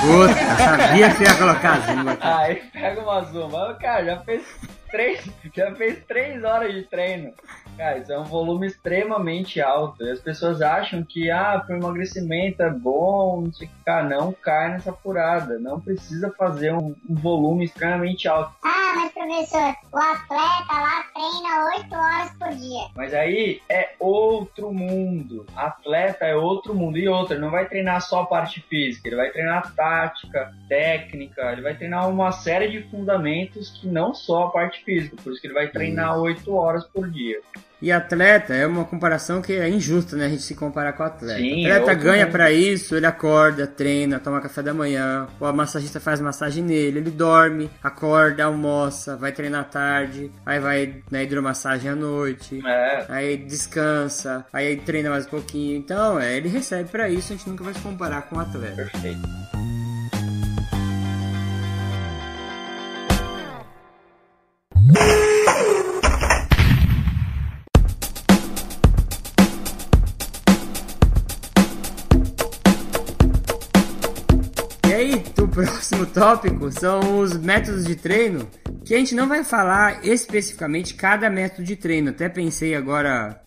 [0.00, 2.26] Puta, sabia que ia colocar zumba aqui.
[2.26, 3.74] Aí pega uma zumba.
[3.80, 4.42] Cara, já fez
[4.90, 5.24] três,
[5.54, 7.32] já fez três horas de treino.
[7.76, 10.04] Cara, isso é um volume extremamente alto.
[10.04, 13.84] E as pessoas acham que, ah, pro emagrecimento é bom, não sei o que.
[13.84, 15.58] Cara, não cai nessa furada.
[15.58, 18.52] Não precisa fazer um, um volume extremamente alto.
[18.64, 22.88] Ah, mas professor, o atleta lá treina 8 horas por dia.
[22.96, 25.46] Mas aí é outro mundo.
[25.54, 26.98] Atleta é outro mundo.
[26.98, 31.52] E outra, ele não vai treinar só a parte física, ele vai treinar tática, técnica,
[31.52, 35.16] ele vai treinar uma série de fundamentos que não só a parte física.
[35.22, 37.40] Por isso que ele vai treinar 8 horas por dia.
[37.80, 40.26] E atleta é uma comparação que é injusta, né?
[40.26, 41.38] A gente se comparar com atleta.
[41.38, 45.28] Sim, o atleta é outro ganha pra isso, ele acorda, treina, toma café da manhã,
[45.38, 51.02] o massagista faz massagem nele, ele dorme, acorda, almoça, vai treinar à tarde, aí vai
[51.08, 52.60] na hidromassagem à noite.
[52.66, 55.76] É, Aí descansa, aí treina mais um pouquinho.
[55.76, 58.74] Então, é, ele recebe pra isso, a gente nunca vai se comparar com o atleta.
[58.74, 59.67] perfeito.
[75.58, 78.48] Próximo tópico são os métodos de treino,
[78.84, 82.10] que a gente não vai falar especificamente cada método de treino.
[82.10, 83.42] Até pensei agora,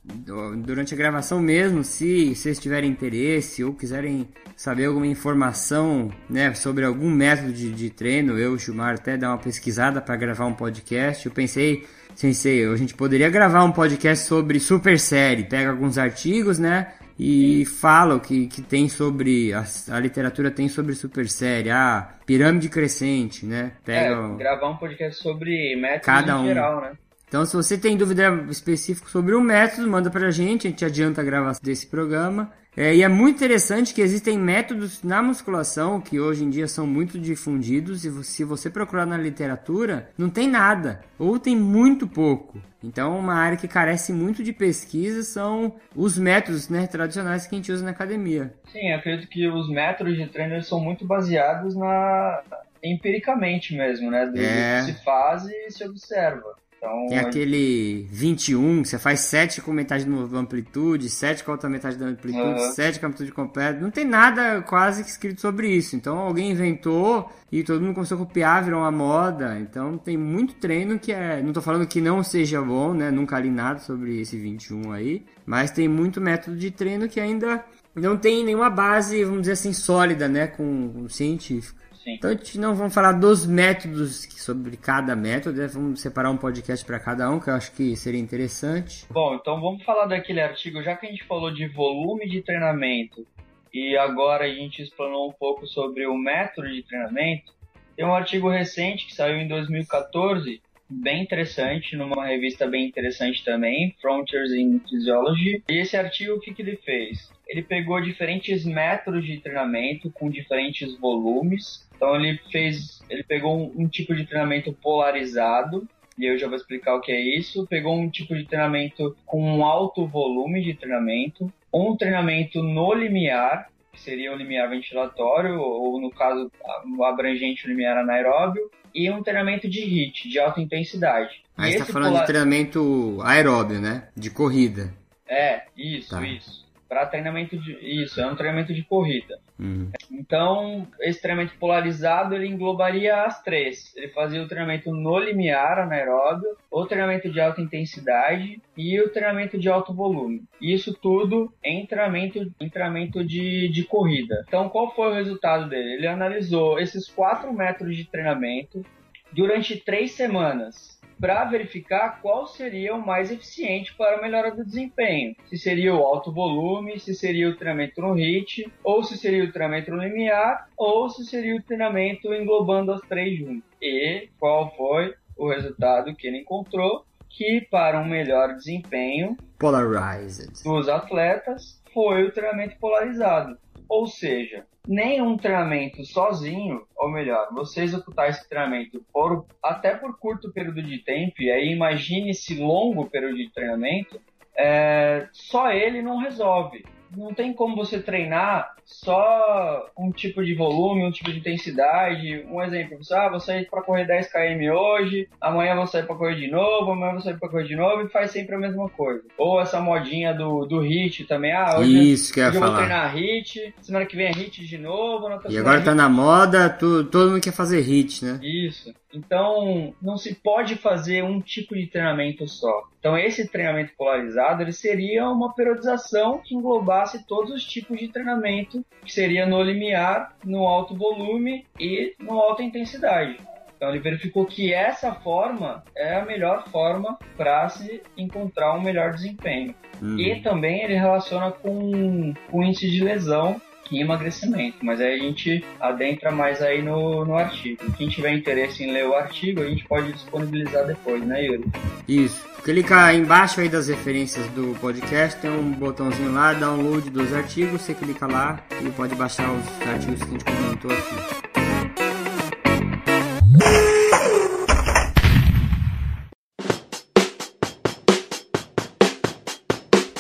[0.57, 6.83] durante a gravação mesmo, se vocês tiverem interesse ou quiserem saber alguma informação né, sobre
[6.83, 11.25] algum método de, de treino, eu Gilmar até dar uma pesquisada para gravar um podcast.
[11.25, 16.59] Eu pensei, sensei, a gente poderia gravar um podcast sobre super série, pega alguns artigos,
[16.59, 16.87] né?
[17.23, 22.15] E fala o que, que tem sobre a, a literatura tem sobre super série, a
[22.25, 23.73] pirâmide crescente, né?
[23.85, 26.45] Pega É, gravar um podcast sobre métodos Cada em um.
[26.45, 26.93] geral, né?
[27.31, 31.21] Então, se você tem dúvida específica sobre um método, manda pra gente, a gente adianta
[31.21, 32.51] a gravação desse programa.
[32.75, 36.85] É, e é muito interessante que existem métodos na musculação que hoje em dia são
[36.85, 42.61] muito difundidos e se você procurar na literatura, não tem nada, ou tem muito pouco.
[42.83, 47.57] Então, uma área que carece muito de pesquisa são os métodos né, tradicionais que a
[47.57, 48.53] gente usa na academia.
[48.73, 52.41] Sim, acredito que os métodos de treino são muito baseados na
[52.83, 54.25] empiricamente mesmo, né?
[54.25, 54.79] Do, do É.
[54.79, 56.59] que se faz e se observa.
[56.81, 61.53] Então, Tem aquele 21, que você faz 7 com metade da amplitude, 7 com a
[61.53, 62.71] outra metade da amplitude, Aham.
[62.71, 63.79] 7 com a amplitude completa.
[63.79, 65.95] Não tem nada quase que escrito sobre isso.
[65.95, 69.59] Então alguém inventou e todo mundo começou a copiar, virou uma moda.
[69.59, 71.39] Então tem muito treino que é.
[71.43, 73.11] Não tô falando que não seja bom, né?
[73.11, 75.23] Nunca li nada sobre esse 21 aí.
[75.45, 77.63] Mas tem muito método de treino que ainda
[77.93, 80.47] não tem nenhuma base, vamos dizer assim, sólida, né?
[80.47, 81.79] Com, com científica.
[82.03, 82.13] Sim.
[82.15, 85.67] Então a gente não vamos falar dos métodos sobre cada método, né?
[85.67, 89.05] vamos separar um podcast para cada um, que eu acho que seria interessante.
[89.09, 93.25] Bom, então vamos falar daquele artigo, já que a gente falou de volume de treinamento
[93.73, 97.53] e agora a gente explanou um pouco sobre o método de treinamento,
[97.95, 103.95] tem um artigo recente que saiu em 2014, bem interessante, numa revista bem interessante também,
[104.01, 105.63] Frontiers in Physiology.
[105.69, 107.31] E esse artigo, o que, que ele fez?
[107.47, 111.87] Ele pegou diferentes métodos de treinamento com diferentes volumes.
[112.01, 115.87] Então ele fez, ele pegou um, um tipo de treinamento polarizado,
[116.17, 117.67] e eu já vou explicar o que é isso.
[117.67, 123.69] Pegou um tipo de treinamento com um alto volume de treinamento, um treinamento no limiar,
[123.93, 126.51] que seria o limiar ventilatório, ou no caso
[126.97, 131.43] o abrangente o limiar anaeróbio, e um treinamento de HIIT, de alta intensidade.
[131.55, 134.07] Aí tá esse falando polar- de treinamento aeróbio, né?
[134.17, 134.91] De corrida.
[135.29, 136.25] É, isso, Tá.
[136.25, 136.60] isso.
[136.91, 137.71] Para treinamento de.
[138.03, 139.39] Isso, é um treinamento de corrida.
[139.57, 139.89] Uhum.
[140.11, 143.95] Então, esse treinamento polarizado ele englobaria as três.
[143.95, 149.57] Ele fazia o treinamento no limiar anaeróbio, o treinamento de alta intensidade e o treinamento
[149.57, 150.43] de alto volume.
[150.61, 154.43] Isso tudo em treinamento, em treinamento de, de corrida.
[154.45, 155.93] Então, qual foi o resultado dele?
[155.93, 158.85] Ele analisou esses quatro métodos de treinamento
[159.31, 165.35] durante três semanas para verificar qual seria o mais eficiente para a melhora do desempenho.
[165.45, 169.51] Se seria o alto volume, se seria o treinamento no HIIT, ou se seria o
[169.51, 173.69] treinamento no limiar, ou se seria o treinamento englobando as três juntas.
[173.79, 177.05] E qual foi o resultado que ele encontrou?
[177.29, 180.63] Que para um melhor desempenho Polarized.
[180.63, 183.57] dos atletas foi o treinamento polarizado.
[183.87, 190.51] Ou seja, nenhum treinamento sozinho, ou melhor, você executar esse treinamento por até por curto
[190.51, 194.19] período de tempo, e aí imagine esse longo período de treinamento,
[194.55, 196.83] é, só ele não resolve.
[197.15, 202.45] Não tem como você treinar só um tipo de volume, um tipo de intensidade.
[202.49, 206.15] Um exemplo, você, ah, vou sair para correr 10 km hoje, amanhã vou sair para
[206.15, 208.89] correr de novo, amanhã vou sair para correr de novo e faz sempre a mesma
[208.89, 209.23] coisa.
[209.37, 212.75] Ou essa modinha do, do HIT também, ah, hoje, Isso eu ia hoje eu vou
[212.75, 217.03] treinar HIT, semana que vem é HIT de novo, E agora tá na moda, tu-
[217.05, 218.39] todo mundo quer fazer hit, né?
[218.41, 218.93] isso.
[219.13, 222.83] Então, não se pode fazer um tipo de treinamento só.
[222.99, 228.85] Então, esse treinamento polarizado, ele seria uma periodização que englobasse todos os tipos de treinamento,
[229.03, 233.37] que seria no limiar, no alto volume e no alta intensidade.
[233.75, 239.11] Então, ele verificou que essa forma é a melhor forma para se encontrar um melhor
[239.11, 239.73] desempenho.
[239.99, 240.19] Hum.
[240.19, 243.59] E também ele relaciona com, com o índice de lesão
[243.91, 244.77] e emagrecimento.
[244.81, 247.79] Mas aí a gente adentra mais aí no, no artigo.
[247.97, 251.65] Quem tiver interesse em ler o artigo, a gente pode disponibilizar depois, né, Yuri?
[252.07, 252.49] Isso.
[252.63, 257.93] Clica embaixo aí das referências do podcast, tem um botãozinho lá, download dos artigos, você
[257.95, 261.60] clica lá e pode baixar os artigos que a gente comentou aqui.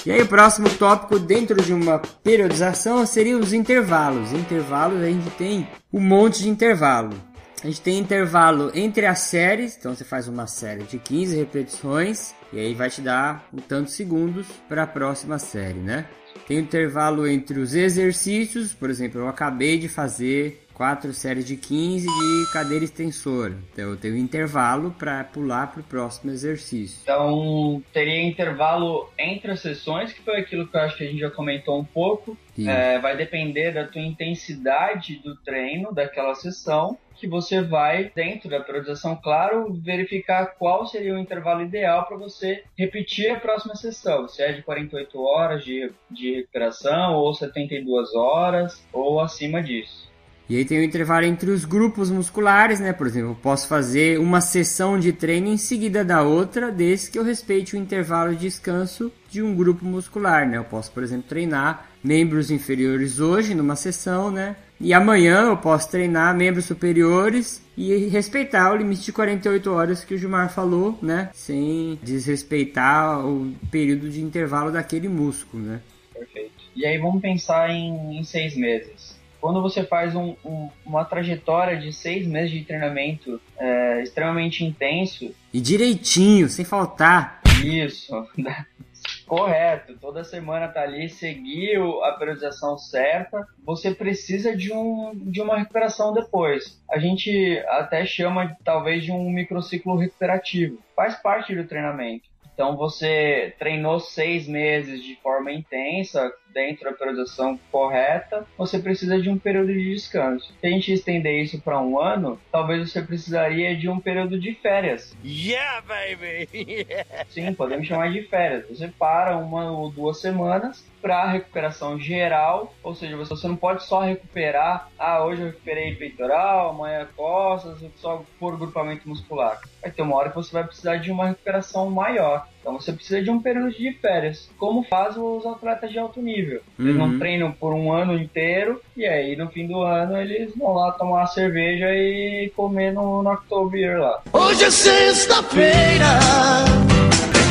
[0.03, 4.33] E aí o próximo tópico dentro de uma periodização seria os intervalos.
[4.33, 7.15] Intervalos a gente tem um monte de intervalo.
[7.63, 12.33] A gente tem intervalo entre as séries, então você faz uma série de 15 repetições
[12.51, 16.07] e aí vai te dar um tantos segundos para a próxima série, né?
[16.47, 22.07] Tem intervalo entre os exercícios, por exemplo, eu acabei de fazer quatro séries de 15
[22.07, 23.55] de cadeira extensora.
[23.71, 27.01] Então eu tenho intervalo para pular para o próximo exercício.
[27.03, 31.19] Então teria intervalo entre as sessões, que foi aquilo que eu acho que a gente
[31.19, 32.35] já comentou um pouco.
[32.57, 38.59] É, vai depender da tua intensidade do treino daquela sessão que você vai, dentro da
[38.59, 44.27] periodização, claro, verificar qual seria o intervalo ideal para você repetir a próxima sessão.
[44.27, 50.10] Se é de 48 horas de, de recuperação, ou 72 horas, ou acima disso.
[50.49, 52.91] E aí tem o intervalo entre os grupos musculares, né?
[52.91, 57.17] Por exemplo, eu posso fazer uma sessão de treino em seguida da outra, desde que
[57.17, 60.57] eu respeite o intervalo de descanso de um grupo muscular, né?
[60.57, 64.57] Eu posso, por exemplo, treinar membros inferiores hoje numa sessão, né?
[64.77, 70.15] E amanhã eu posso treinar membros superiores e respeitar o limite de 48 horas que
[70.15, 71.29] o Gilmar falou, né?
[71.33, 75.81] Sem desrespeitar o período de intervalo daquele músculo, né?
[76.13, 76.51] Perfeito.
[76.75, 81.75] E aí vamos pensar em, em seis meses quando você faz um, um, uma trajetória
[81.75, 85.33] de seis meses de treinamento é, extremamente intenso.
[85.51, 87.41] E direitinho, sem faltar.
[87.65, 88.13] Isso,
[89.25, 89.97] correto.
[89.99, 93.47] Toda semana tá ali, seguiu a periodização certa.
[93.65, 96.79] Você precisa de, um, de uma recuperação depois.
[96.89, 100.77] A gente até chama talvez de um microciclo recuperativo.
[100.95, 102.29] Faz parte do treinamento.
[102.53, 109.29] Então você treinou seis meses de forma intensa, dentro da periodização correta, você precisa de
[109.29, 110.53] um período de descanso.
[110.59, 114.53] Se a gente estender isso para um ano, talvez você precisaria de um período de
[114.55, 115.15] férias.
[115.23, 116.47] Yeah, baby!
[116.53, 117.25] Yeah.
[117.29, 118.67] Sim, podemos chamar de férias.
[118.69, 124.01] Você para uma ou duas semanas para recuperação geral, ou seja, você não pode só
[124.01, 129.59] recuperar, ah, hoje eu recuperei peitoral, amanhã costas, só por grupamento muscular.
[129.81, 132.47] Vai ter uma hora que você vai precisar de uma recuperação maior.
[132.61, 136.61] Então você precisa de um período de férias, como faz os atletas de alto nível.
[136.79, 137.07] Eles Uhum.
[137.07, 140.91] não treinam por um ano inteiro e aí no fim do ano eles vão lá
[140.91, 144.21] tomar cerveja e comer no, no Oktober lá.
[144.31, 146.05] Hoje é sexta-feira.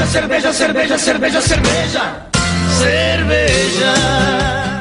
[0.07, 2.27] Cerveja, cerveja, cerveja, cerveja, cerveja.
[2.79, 3.93] Cerveja.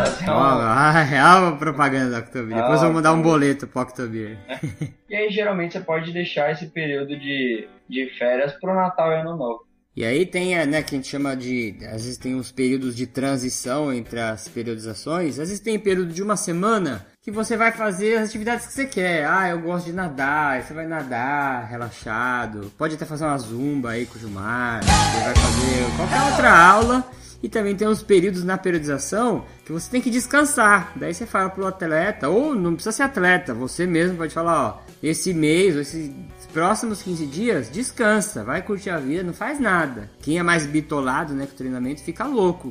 [0.01, 0.61] Assim, Ó, ó.
[0.61, 2.55] a real propaganda da Octobir.
[2.55, 4.37] Depois Ah, eu vou mandar um boleto pro Octobir.
[5.09, 9.35] E aí geralmente você pode deixar esse período de, de férias pro Natal e Ano
[9.35, 9.65] Novo.
[9.99, 11.75] E aí tem, né, que a gente chama de.
[11.81, 15.31] Às vezes tem uns períodos de transição entre as periodizações.
[15.37, 18.85] Às vezes tem período de uma semana que você vai fazer as atividades que você
[18.85, 19.25] quer.
[19.25, 20.63] Ah, eu gosto de nadar.
[20.63, 22.71] Você vai nadar relaxado.
[22.77, 24.81] Pode até fazer uma zumba aí com o Gilmar.
[24.85, 27.11] Você vai fazer qualquer outra aula.
[27.43, 30.93] E também tem os períodos na periodização que você tem que descansar.
[30.95, 34.81] Daí você fala pro atleta, ou não precisa ser atleta, você mesmo pode falar, ó,
[35.01, 36.11] esse mês, ou esses
[36.53, 40.09] próximos 15 dias, descansa, vai curtir a vida, não faz nada.
[40.21, 42.69] Quem é mais bitolado, né, com o treinamento, fica louco.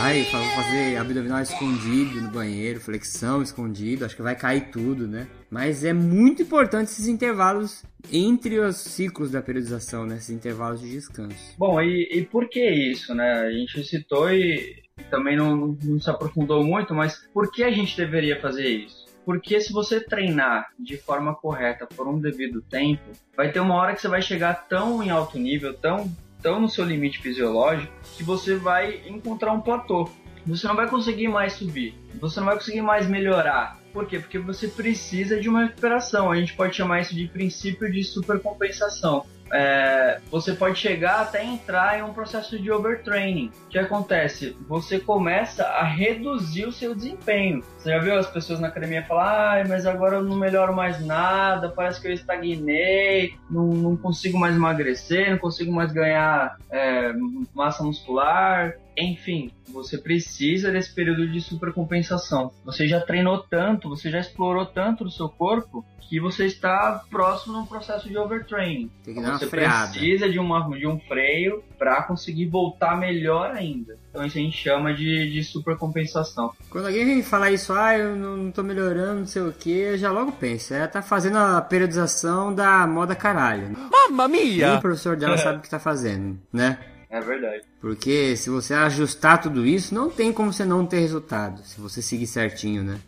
[0.00, 5.26] Aí, vou fazer abdominal escondido no banheiro, flexão escondido, acho que vai cair tudo, né?
[5.50, 10.16] Mas é muito importante esses intervalos entre os ciclos da periodização, né?
[10.16, 11.34] Esses intervalos de descanso.
[11.58, 13.40] Bom, e, e por que isso, né?
[13.40, 17.96] A gente citou e também não, não se aprofundou muito, mas por que a gente
[17.96, 18.97] deveria fazer isso?
[19.28, 23.02] Porque se você treinar de forma correta por um devido tempo,
[23.36, 26.10] vai ter uma hora que você vai chegar tão em alto nível, tão,
[26.40, 30.08] tão no seu limite fisiológico, que você vai encontrar um platô.
[30.46, 33.78] Você não vai conseguir mais subir, você não vai conseguir mais melhorar.
[33.92, 34.18] Por quê?
[34.18, 36.30] Porque você precisa de uma recuperação.
[36.30, 39.26] A gente pode chamar isso de princípio de supercompensação.
[39.52, 43.50] É, você pode chegar até entrar em um processo de overtraining.
[43.66, 44.56] O que acontece?
[44.68, 47.62] Você começa a reduzir o seu desempenho.
[47.76, 51.04] Você já viu as pessoas na academia falar, ai, mas agora eu não melhoro mais
[51.04, 57.12] nada, parece que eu estagnei, não, não consigo mais emagrecer, não consigo mais ganhar é,
[57.54, 58.74] massa muscular.
[59.04, 62.50] Enfim, você precisa desse período de supercompensação.
[62.64, 67.52] Você já treinou tanto, você já explorou tanto o seu corpo que você está próximo
[67.52, 68.90] num processo de overtraining.
[69.04, 69.90] Tem que dar uma você freada.
[69.90, 73.98] precisa de, uma, de um freio para conseguir voltar melhor ainda.
[74.08, 76.50] Então isso a gente chama de, de supercompensação.
[76.70, 79.98] Quando alguém vem falar isso, ah, eu não, tô melhorando, não sei o que, eu
[79.98, 83.76] já logo penso, é, tá fazendo a periodização da moda caralho.
[83.76, 84.80] Mamma Nem o mia!
[84.80, 86.78] professor dela sabe o que tá fazendo, né?
[87.10, 87.64] É verdade.
[87.80, 92.02] Porque se você ajustar tudo isso, não tem como você não ter resultado, se você
[92.02, 93.00] seguir certinho, né?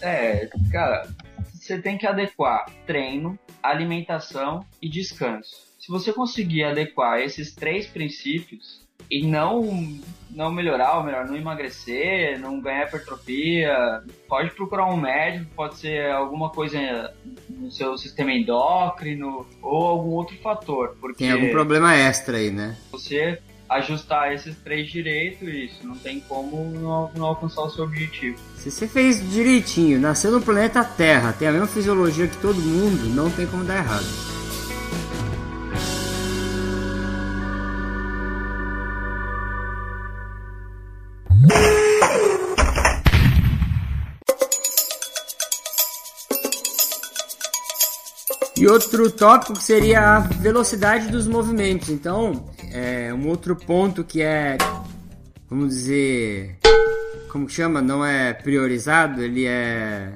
[0.00, 1.08] É, cara,
[1.52, 5.66] você tem que adequar treino, alimentação e descanso.
[5.78, 9.98] Se você conseguir adequar esses três princípios e não
[10.36, 16.10] não melhorar, ou melhor, não emagrecer, não ganhar hipertrofia, pode procurar um médico, pode ser
[16.10, 17.10] alguma coisa
[17.48, 22.76] no seu sistema endócrino ou algum outro fator, porque Tem algum problema extra aí, né?
[22.92, 28.38] você ajustar esses três direitos, isso não tem como não, não alcançar o seu objetivo.
[28.56, 33.08] Se você fez direitinho, nasceu no planeta Terra, tem a mesma fisiologia que todo mundo,
[33.14, 34.35] não tem como dar errado.
[48.66, 51.88] E outro tópico que seria a velocidade dos movimentos.
[51.88, 54.58] Então, é um outro ponto que é,
[55.48, 56.58] vamos dizer,
[57.30, 57.80] como chama?
[57.80, 60.14] Não é priorizado, ele é.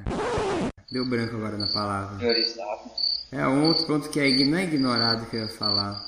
[0.90, 2.16] Deu branco agora na palavra.
[2.16, 2.90] Priorizado.
[3.30, 6.03] É um outro ponto que é não é ignorado que eu ia falar.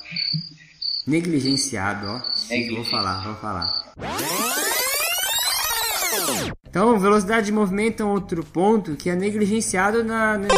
[1.06, 2.20] Negligenciado, ó.
[2.34, 3.92] Sim, vou falar, vou falar.
[6.68, 10.48] Então, velocidade de movimento é um outro ponto que é negligenciado na- nas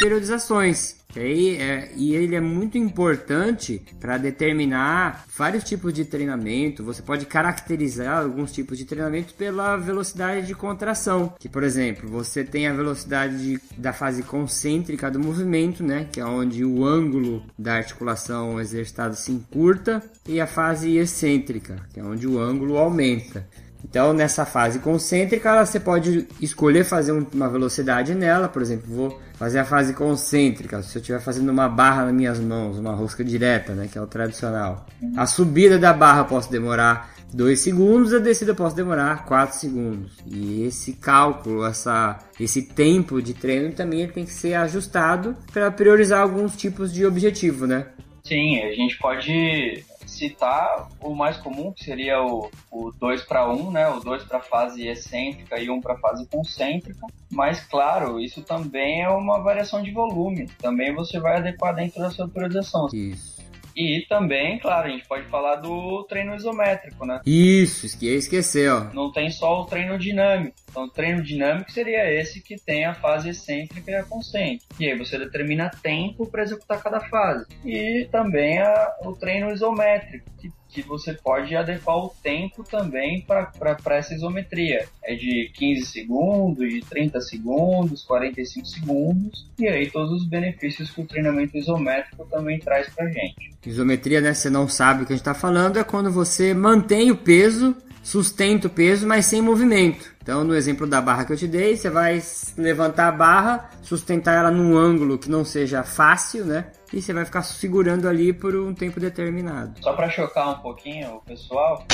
[0.00, 0.97] periodizações.
[1.16, 6.84] Aí é, e ele é muito importante para determinar vários tipos de treinamento.
[6.84, 11.32] Você pode caracterizar alguns tipos de treinamento pela velocidade de contração.
[11.38, 16.06] Que, por exemplo, você tem a velocidade de- da fase concêntrica do movimento, né?
[16.12, 22.00] Que é onde o ângulo da articulação exercitada se encurta, e a fase excêntrica, que
[22.00, 23.46] é onde o ângulo aumenta.
[23.84, 28.48] Então, nessa fase concêntrica, você pode escolher fazer um- uma velocidade nela.
[28.48, 30.82] Por exemplo, vou fazer a fase concêntrica.
[30.82, 34.00] Se eu estiver fazendo uma barra nas minhas mãos, uma rosca direta, né, que é
[34.02, 34.86] o tradicional.
[35.16, 39.58] A subida da barra eu posso demorar 2 segundos, a descida eu posso demorar 4
[39.58, 40.12] segundos.
[40.26, 46.20] E esse cálculo, essa, esse tempo de treino também tem que ser ajustado para priorizar
[46.20, 47.86] alguns tipos de objetivo, né?
[48.28, 53.70] Sim, a gente pode citar o mais comum, que seria o, o 2 para 1,
[53.70, 53.88] né?
[53.88, 57.06] O 2 para fase excêntrica e 1 um para fase concêntrica.
[57.32, 60.46] Mas, claro, isso também é uma variação de volume.
[60.58, 62.88] Também você vai adequar dentro da sua priorização.
[62.92, 63.37] Isso.
[63.80, 67.20] E também, claro, a gente pode falar do treino isométrico, né?
[67.24, 68.92] Isso, esque- esquecer, ó.
[68.92, 70.56] Não tem só o treino dinâmico.
[70.68, 74.64] Então, o treino dinâmico seria esse que tem a fase excêntrica e a concêntrica.
[74.80, 77.46] E aí você determina tempo para executar cada fase.
[77.64, 83.96] E também a- o treino isométrico, que, que você pode adequar o tempo também para
[83.96, 84.86] essa isometria.
[85.02, 89.48] É de 15 segundos, de 30 segundos, 45 segundos.
[89.58, 93.56] E aí todos os benefícios que o treinamento isométrico também traz para gente.
[93.64, 94.34] Isometria, né?
[94.34, 97.76] Você não sabe o que a gente está falando, é quando você mantém o peso,
[98.02, 100.16] sustenta o peso, mas sem movimento.
[100.22, 102.22] Então, no exemplo da barra que eu te dei, você vai
[102.56, 106.66] levantar a barra, sustentar ela num ângulo que não seja fácil, né?
[106.92, 109.74] E você vai ficar segurando ali por um tempo determinado.
[109.80, 111.84] Só para chocar um pouquinho o pessoal,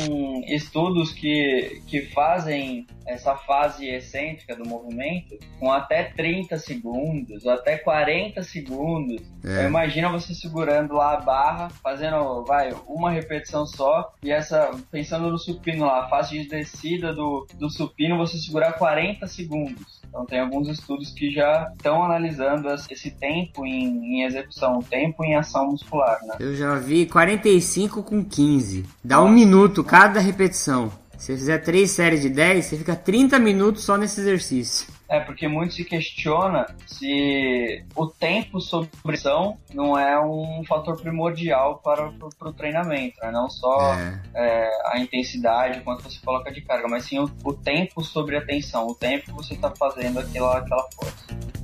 [0.00, 7.76] tem estudos que, que fazem essa fase excêntrica do movimento com até 30 segundos, até
[7.76, 9.20] 40 segundos.
[9.44, 9.52] É.
[9.52, 15.30] Então, imagina você segurando lá a barra, fazendo, vai, uma repetição só, e essa, pensando
[15.30, 19.99] no supino lá, a fase de descida do, do supino, você segurar 40 segundos.
[20.10, 25.36] Então tem alguns estudos que já estão analisando esse tempo em, em execução, tempo em
[25.36, 26.34] ação muscular, né?
[26.40, 28.84] Eu já vi 45 com 15.
[29.02, 30.90] Dá um minuto cada repetição.
[31.16, 34.86] Se você fizer três séries de 10, você fica 30 minutos só nesse exercício.
[35.10, 41.80] É, porque muito se questiona se o tempo sob pressão não é um fator primordial
[41.82, 42.12] para
[42.48, 43.32] o treinamento, né?
[43.32, 44.20] Não só É.
[44.34, 48.46] é, a intensidade, quanto você coloca de carga, mas sim o, o tempo sobre a
[48.46, 51.59] tensão, o tempo que você está fazendo aquela, aquela força.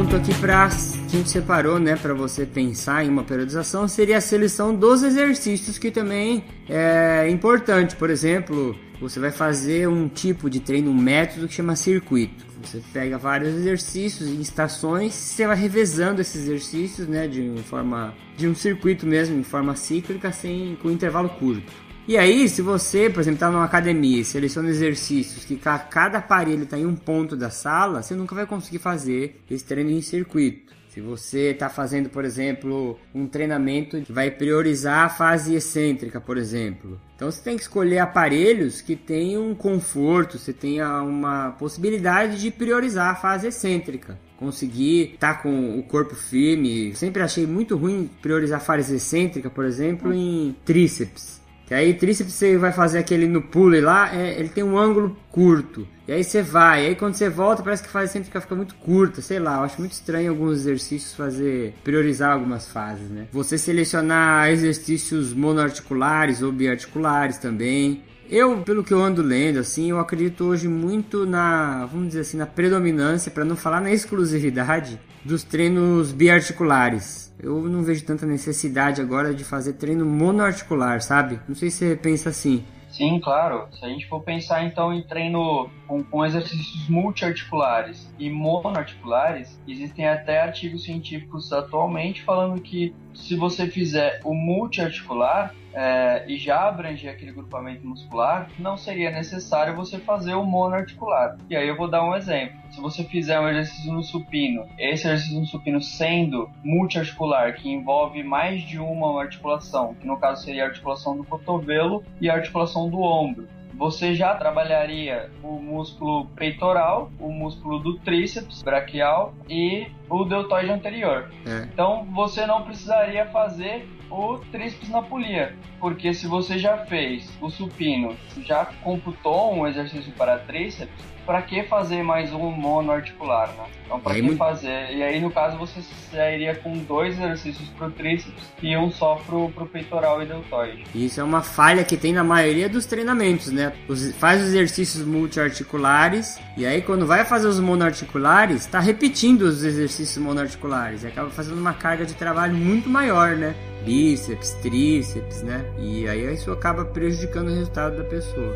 [0.00, 0.68] Ponto aqui para a
[1.08, 5.90] gente separou, né, para você pensar em uma periodização seria a seleção dos exercícios que
[5.90, 7.96] também é importante.
[7.96, 12.46] Por exemplo, você vai fazer um tipo de treino, um método que chama circuito.
[12.62, 18.48] Você pega vários exercícios em estações, você vai revezando esses exercícios, né, de forma de
[18.48, 21.89] um circuito mesmo, em forma cíclica, sem com intervalo curto.
[22.10, 26.64] E aí, se você, por exemplo, está numa academia e seleciona exercícios que cada aparelho
[26.64, 30.74] está em um ponto da sala, você nunca vai conseguir fazer esse treino em circuito.
[30.88, 36.36] Se você está fazendo, por exemplo, um treinamento que vai priorizar a fase excêntrica, por
[36.36, 37.00] exemplo.
[37.14, 43.10] Então você tem que escolher aparelhos que tenham conforto, você tenha uma possibilidade de priorizar
[43.10, 44.18] a fase excêntrica.
[44.36, 46.92] Conseguir estar tá com o corpo firme.
[46.96, 51.39] Sempre achei muito ruim priorizar a fase excêntrica, por exemplo, em tríceps.
[51.70, 55.16] Que aí tríceps você vai fazer aquele no pulo lá, é, ele tem um ângulo
[55.30, 55.86] curto.
[56.08, 58.74] E aí você vai, e aí quando você volta parece que fase sempre fica muito
[58.74, 63.28] curta, sei lá, eu acho muito estranho alguns exercícios fazer priorizar algumas fases, né?
[63.30, 68.02] Você selecionar exercícios monoarticulares ou biarticulares também.
[68.30, 72.36] Eu, pelo que eu ando lendo, assim, eu acredito hoje muito na, vamos dizer assim,
[72.36, 79.00] na predominância, para não falar na exclusividade dos treinos biarticulares eu não vejo tanta necessidade
[79.00, 81.40] agora de fazer treino monoarticular, sabe?
[81.48, 82.64] Não sei se você pensa assim.
[82.90, 83.66] Sim, claro.
[83.72, 90.06] Se a gente for pensar então em treino com, com exercícios multiarticulares e monoarticulares, existem
[90.06, 97.12] até artigos científicos atualmente falando que se você fizer o multiarticular é, e já abranger
[97.12, 101.36] aquele grupamento muscular, não seria necessário você fazer o monoarticular.
[101.48, 102.56] E aí eu vou dar um exemplo.
[102.70, 108.22] Se você fizer um exercício no supino, esse exercício no supino sendo multiarticular, que envolve
[108.22, 112.88] mais de uma articulação, que no caso seria a articulação do cotovelo e a articulação
[112.88, 113.48] do ombro,
[113.80, 121.30] você já trabalharia o músculo peitoral, o músculo do tríceps braquial e o deltoide anterior.
[121.46, 121.62] É.
[121.72, 127.48] Então você não precisaria fazer o tríceps na polia, porque se você já fez o
[127.48, 130.92] supino, já computou um exercício para tríceps,
[131.24, 133.64] para que fazer mais um monoarticular, né?
[133.84, 134.38] Então, para que muito...
[134.38, 134.92] fazer?
[134.92, 135.80] E aí, no caso, você
[136.12, 140.84] já iria com dois exercícios pro tríceps e um só pro, pro peitoral e deltoide.
[140.92, 143.72] Isso é uma falha que tem na maioria dos treinamentos, né?
[143.86, 149.62] Os, faz os exercícios multiarticulares e aí, quando vai fazer os monoarticulares, tá repetindo os
[149.62, 153.54] exercícios monoarticulares e acaba fazendo uma carga de trabalho muito maior, né?
[153.84, 155.64] Bíceps, tríceps, né?
[155.78, 158.54] E aí isso acaba prejudicando o resultado da pessoa.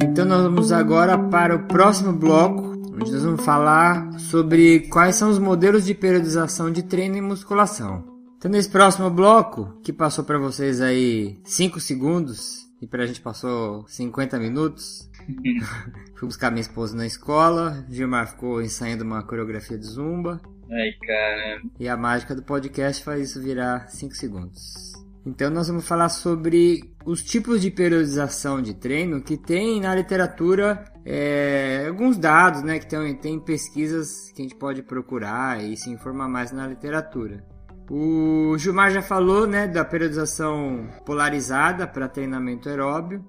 [0.00, 5.30] Então nós vamos agora para o próximo bloco, onde nós vamos falar sobre quais são
[5.30, 8.11] os modelos de periodização de treino e musculação.
[8.42, 13.20] Então nesse próximo bloco, que passou para vocês aí 5 segundos e para a gente
[13.20, 15.08] passou 50 minutos,
[16.18, 20.40] fui buscar minha esposa na escola, Gilmar ficou ensaiando uma coreografia de zumba.
[20.68, 21.62] Ai, cara.
[21.78, 24.92] E a mágica do podcast faz isso virar 5 segundos.
[25.24, 30.84] Então nós vamos falar sobre os tipos de periodização de treino que tem na literatura
[31.04, 32.80] é, alguns dados, né?
[32.80, 37.51] Que tem, tem pesquisas que a gente pode procurar e se informar mais na literatura.
[37.90, 43.24] O Gilmar já falou, né, da periodização polarizada para treinamento aeróbio.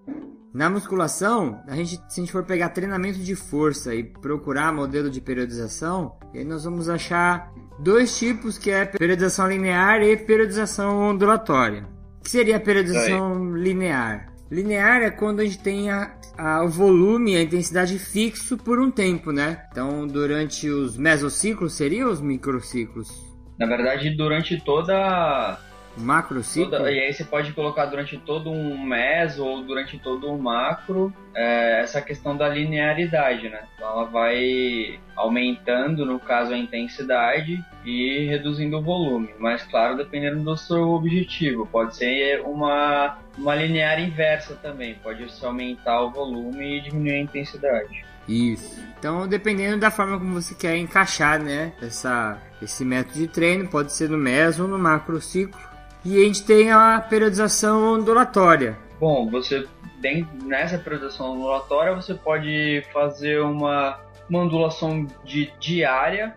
[0.53, 5.09] Na musculação, a gente, se a gente for pegar treinamento de força e procurar modelo
[5.09, 11.87] de periodização, aí nós vamos achar dois tipos que é periodização linear e periodização ondulatória.
[12.19, 14.31] O que seria a periodização linear?
[14.51, 18.91] Linear é quando a gente tem a, a, o volume, a intensidade fixo por um
[18.91, 19.65] tempo, né?
[19.71, 23.32] Então, durante os mesociclos seriam os microciclos?
[23.57, 25.59] Na verdade, durante toda
[25.97, 26.71] Macro ciclo?
[26.71, 31.13] Toda, e aí você pode colocar durante todo um meso ou durante todo um macro
[31.35, 33.63] é, essa questão da linearidade, né?
[33.75, 39.29] Então ela vai aumentando, no caso, a intensidade e reduzindo o volume.
[39.37, 41.67] Mas claro, dependendo do seu objetivo.
[41.67, 44.95] Pode ser uma, uma linear inversa também.
[44.95, 48.12] Pode ser aumentar o volume e diminuir a intensidade.
[48.27, 48.81] Isso.
[48.97, 53.91] Então, dependendo da forma como você quer encaixar, né, essa, esse método de treino, pode
[53.91, 55.59] ser no meso ou no macro ciclo.
[56.05, 58.77] E a gente tem a periodização ondulatória.
[58.99, 59.67] Bom, você
[60.01, 63.99] tem, nessa periodização ondulatória você pode fazer uma,
[64.29, 66.35] uma ondulação de diária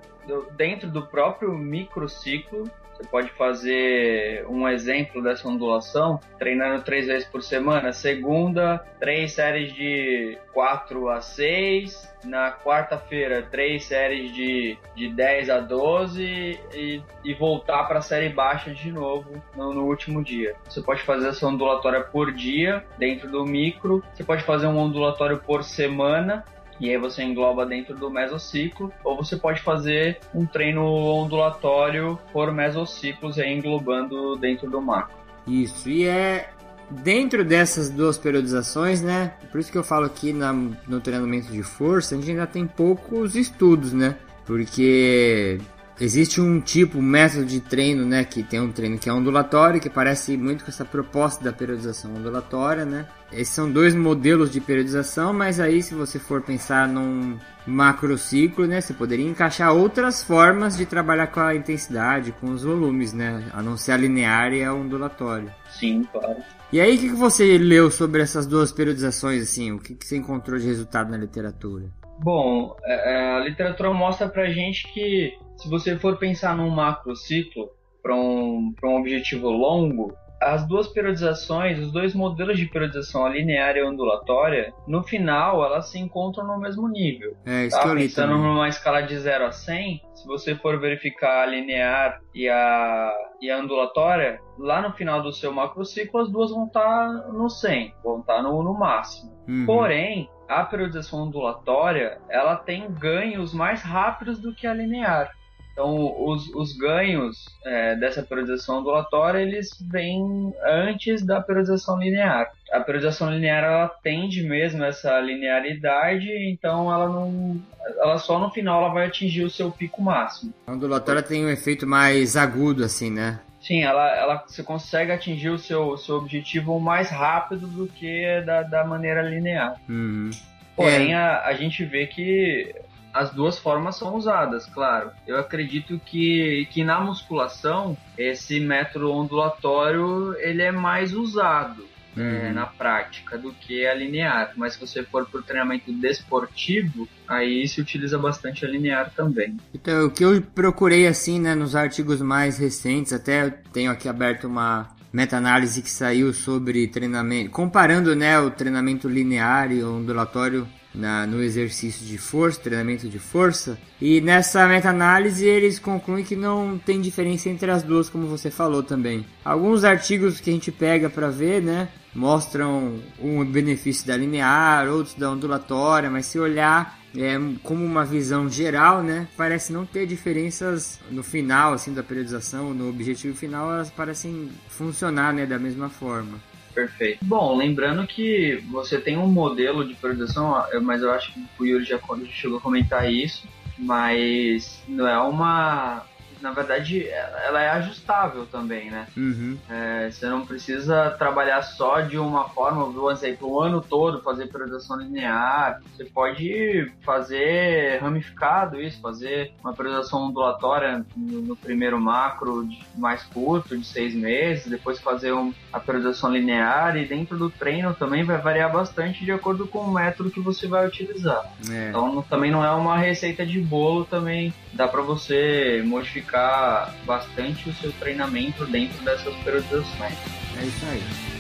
[0.57, 7.43] dentro do próprio microciclo Você pode fazer um exemplo dessa ondulação treinando três vezes por
[7.43, 7.93] semana.
[7.93, 12.17] Segunda, três séries de 4 a 6.
[12.25, 18.31] Na quarta-feira, três séries de, de 10 a 12 e, e voltar para a série
[18.31, 20.57] baixa de novo no, no, último dia.
[20.69, 24.03] Você pode fazer essa ondulatória por dia dentro do micro.
[24.13, 26.45] Você pode fazer um ondulatório por semana
[26.81, 32.53] e aí você engloba dentro do mesociclo, ou você pode fazer um treino ondulatório por
[32.53, 35.17] mesociclos aí englobando dentro do macro.
[35.47, 36.51] Isso, e é
[36.91, 39.35] dentro dessas duas periodizações, né?
[39.51, 42.67] Por isso que eu falo aqui na, no treinamento de força, a gente ainda tem
[42.67, 44.17] poucos estudos, né?
[44.45, 45.61] Porque
[45.99, 49.81] Existe um tipo, um método de treino, né, que tem um treino que é ondulatório,
[49.81, 53.07] que parece muito com essa proposta da periodização ondulatória, né?
[53.33, 58.81] Esses são dois modelos de periodização, mas aí se você for pensar num macrociclo, né,
[58.81, 63.63] você poderia encaixar outras formas de trabalhar com a intensidade, com os volumes, né, a
[63.63, 65.55] não ser a linear e a ondulatória.
[65.71, 66.37] Sim, claro.
[66.73, 69.73] E aí, o que, que você leu sobre essas duas periodizações, assim?
[69.73, 71.87] O que, que você encontrou de resultado na literatura?
[72.19, 77.15] Bom, é, é, a literatura mostra pra gente que se você for pensar num macro
[77.17, 77.71] ciclo
[78.03, 83.77] para um, um objetivo longo, as duas periodizações, os dois modelos de periodização, a linear
[83.77, 87.37] e a ondulatória, no final elas se encontram no mesmo nível.
[87.45, 87.95] É, isso tá?
[87.95, 88.47] Pensando também.
[88.47, 93.51] numa escala de 0 a 100, se você for verificar a linear e a, e
[93.51, 97.95] a ondulatória, lá no final do seu macrociclo as duas vão estar tá no 100,
[98.05, 99.33] vão estar tá no, no máximo.
[99.49, 99.65] Uhum.
[99.65, 105.31] Porém, a periodização ondulatória ela tem ganhos mais rápidos do que a linear.
[105.77, 112.51] Então, os, os ganhos é, dessa periodização ondulatória, eles vêm antes da periodização linear.
[112.73, 117.61] A periodização linear, ela tende mesmo essa linearidade, então ela não...
[118.01, 120.55] Ela só no final ela vai atingir o seu pico máximo.
[120.67, 123.39] A ondulatória tem um efeito mais agudo, assim, né?
[123.61, 128.63] Sim, ela, ela você consegue atingir o seu, seu objetivo mais rápido do que da,
[128.63, 129.77] da maneira linear.
[129.87, 130.31] Uhum.
[130.75, 131.17] Porém, é.
[131.17, 132.75] a, a gente vê que
[133.17, 135.11] as duas formas são usadas, claro.
[135.27, 141.83] Eu acredito que, que na musculação esse método ondulatório ele é mais usado
[142.15, 142.53] é, uhum.
[142.53, 144.53] na prática do que a linear.
[144.57, 149.57] Mas se você for para o treinamento desportivo, aí se utiliza bastante a linear também.
[149.73, 154.47] Então, o que eu procurei assim, né, nos artigos mais recentes, até tenho aqui aberto
[154.47, 161.43] uma meta-análise que saiu sobre treinamento, comparando né, o treinamento linear e ondulatório na, no
[161.43, 163.79] exercício de força, treinamento de força.
[164.01, 168.83] E nessa meta-análise eles concluem que não tem diferença entre as duas, como você falou
[168.83, 169.25] também.
[169.45, 175.15] Alguns artigos que a gente pega para ver, né, mostram um benefício da linear, outros
[175.15, 180.99] da ondulatória, mas se olhar é, como uma visão geral, né, parece não ter diferenças
[181.11, 186.39] no final assim da periodização, no objetivo final, elas parecem funcionar, né, da mesma forma.
[186.77, 187.25] Perfeito.
[187.25, 191.87] Bom, lembrando que você tem um modelo de periodização, mas eu acho que o Yuri
[191.87, 191.99] já
[192.31, 193.49] chegou a comentar isso,
[193.79, 196.05] mas não é uma
[196.41, 199.07] na verdade, ela é ajustável também, né?
[199.17, 199.59] Uhum.
[199.69, 204.47] É, você não precisa trabalhar só de uma forma, por exemplo, o ano todo fazer
[204.47, 205.81] periodização linear.
[205.97, 213.23] Você pode fazer ramificado isso, fazer uma periodização ondulatória no, no primeiro macro de, mais
[213.25, 218.25] curto, de seis meses, depois fazer um, a periodização linear e dentro do treino também
[218.25, 221.45] vai variar bastante de acordo com o método que você vai utilizar.
[221.71, 221.91] É.
[221.91, 227.75] Então também não é uma receita de bolo, também dá para você modificar bastante o
[227.75, 230.15] seu treinamento dentro dessas periodizações.
[230.59, 231.36] É isso aí.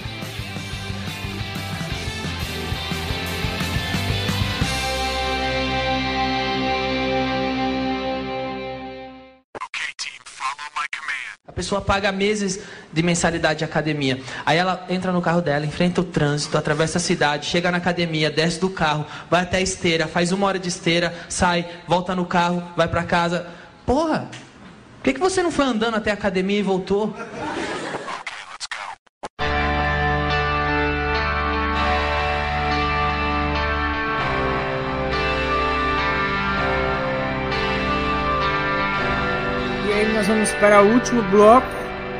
[11.56, 12.60] Pessoa paga meses
[12.92, 14.20] de mensalidade de academia.
[14.44, 18.30] Aí ela entra no carro dela, enfrenta o trânsito, atravessa a cidade, chega na academia,
[18.30, 22.26] desce do carro, vai até a esteira, faz uma hora de esteira, sai, volta no
[22.26, 23.46] carro, vai para casa.
[23.86, 24.28] Porra,
[25.06, 27.14] que, que você não foi andando até a academia e voltou?
[40.26, 41.66] Vamos para o último bloco,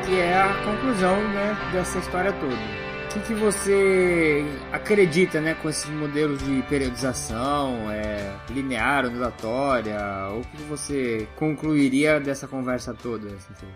[0.04, 2.86] que é a conclusão né, dessa história toda
[3.16, 9.98] que, que você acredita né, com esses modelos de periodização, é, linear, ondulatória?
[10.32, 13.28] O que você concluiria dessa conversa toda?
[13.28, 13.66] Assim?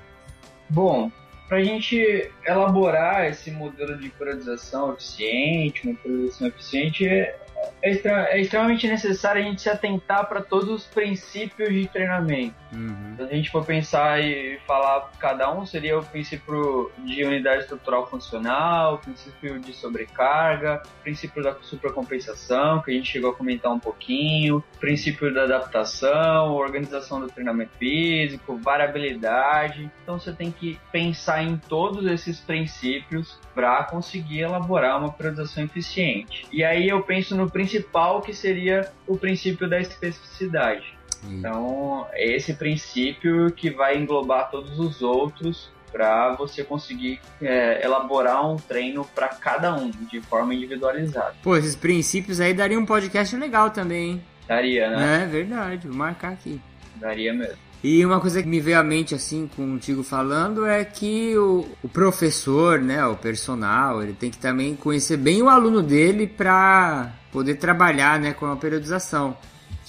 [0.68, 1.10] Bom,
[1.48, 7.36] para a gente elaborar esse modelo de periodização eficiente, uma periodização eficiente, é,
[7.82, 12.59] extra- é extremamente necessário a gente se atentar para todos os princípios de treinamento.
[12.72, 13.14] Uhum.
[13.16, 18.08] Se a gente for pensar e falar cada um, seria o princípio de unidade estrutural
[18.08, 23.72] funcional, o princípio de sobrecarga, o princípio da supercompensação, que a gente chegou a comentar
[23.72, 29.90] um pouquinho, o princípio da adaptação, organização do treinamento físico, variabilidade.
[30.02, 36.46] Então você tem que pensar em todos esses princípios para conseguir elaborar uma periodização eficiente.
[36.52, 40.99] E aí eu penso no principal que seria o princípio da especificidade.
[41.28, 47.84] E- Então, é esse princípio que vai englobar todos os outros para você conseguir é,
[47.84, 51.34] elaborar um treino para cada um de forma individualizada.
[51.42, 54.22] Pô, esses princípios aí daria um podcast legal também, hein?
[54.46, 55.22] Daria, né?
[55.24, 56.60] É verdade, vou marcar aqui.
[56.96, 57.56] Daria mesmo.
[57.82, 61.88] E uma coisa que me veio à mente, assim, contigo falando, é que o, o
[61.88, 67.54] professor, né, o personal, ele tem que também conhecer bem o aluno dele pra poder
[67.54, 69.34] trabalhar, né, com a periodização.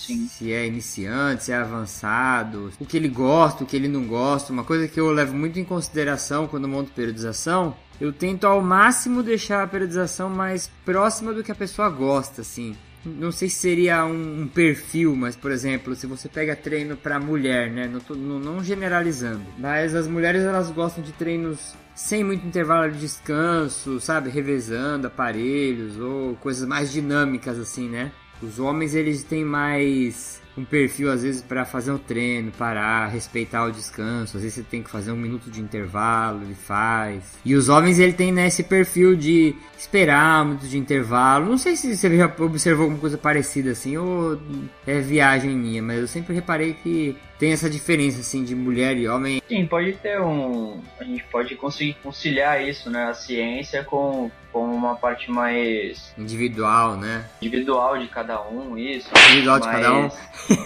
[0.08, 0.28] Sim.
[0.28, 4.52] Se é iniciante, se é avançado, o que ele gosta, o que ele não gosta.
[4.52, 9.22] Uma coisa que eu levo muito em consideração quando monto periodização, eu tento ao máximo
[9.22, 12.76] deixar a periodização mais próxima do que a pessoa gosta, assim.
[13.04, 17.20] Não sei se seria um, um perfil, mas por exemplo, se você pega treino pra
[17.20, 17.88] mulher, né?
[17.88, 22.92] Não, tô- não- não generalizando, mas as mulheres elas gostam de treinos sem muito intervalo
[22.92, 24.30] de descanso, sabe?
[24.30, 28.12] Revezando aparelhos ou coisas mais dinâmicas assim, né?
[28.42, 33.66] Os homens eles têm mais um perfil às vezes para fazer um treino, parar, respeitar
[33.66, 34.38] o descanso.
[34.38, 37.40] Às vezes você tem que fazer um minuto de intervalo, ele faz.
[37.46, 41.46] E os homens ele tem né, esse perfil de esperar um minuto de intervalo.
[41.46, 44.40] Não sei se você já observou alguma coisa parecida assim ou
[44.86, 49.08] é viagem minha, mas eu sempre reparei que tem essa diferença assim de mulher e
[49.08, 49.42] homem.
[49.48, 50.82] Sim, pode ter um.
[51.00, 53.06] A gente pode conseguir conciliar isso, né?
[53.06, 57.26] A ciência com, com uma parte mais Individual, né?
[57.42, 59.10] individual de cada um, isso.
[59.30, 60.06] Individual de cada um.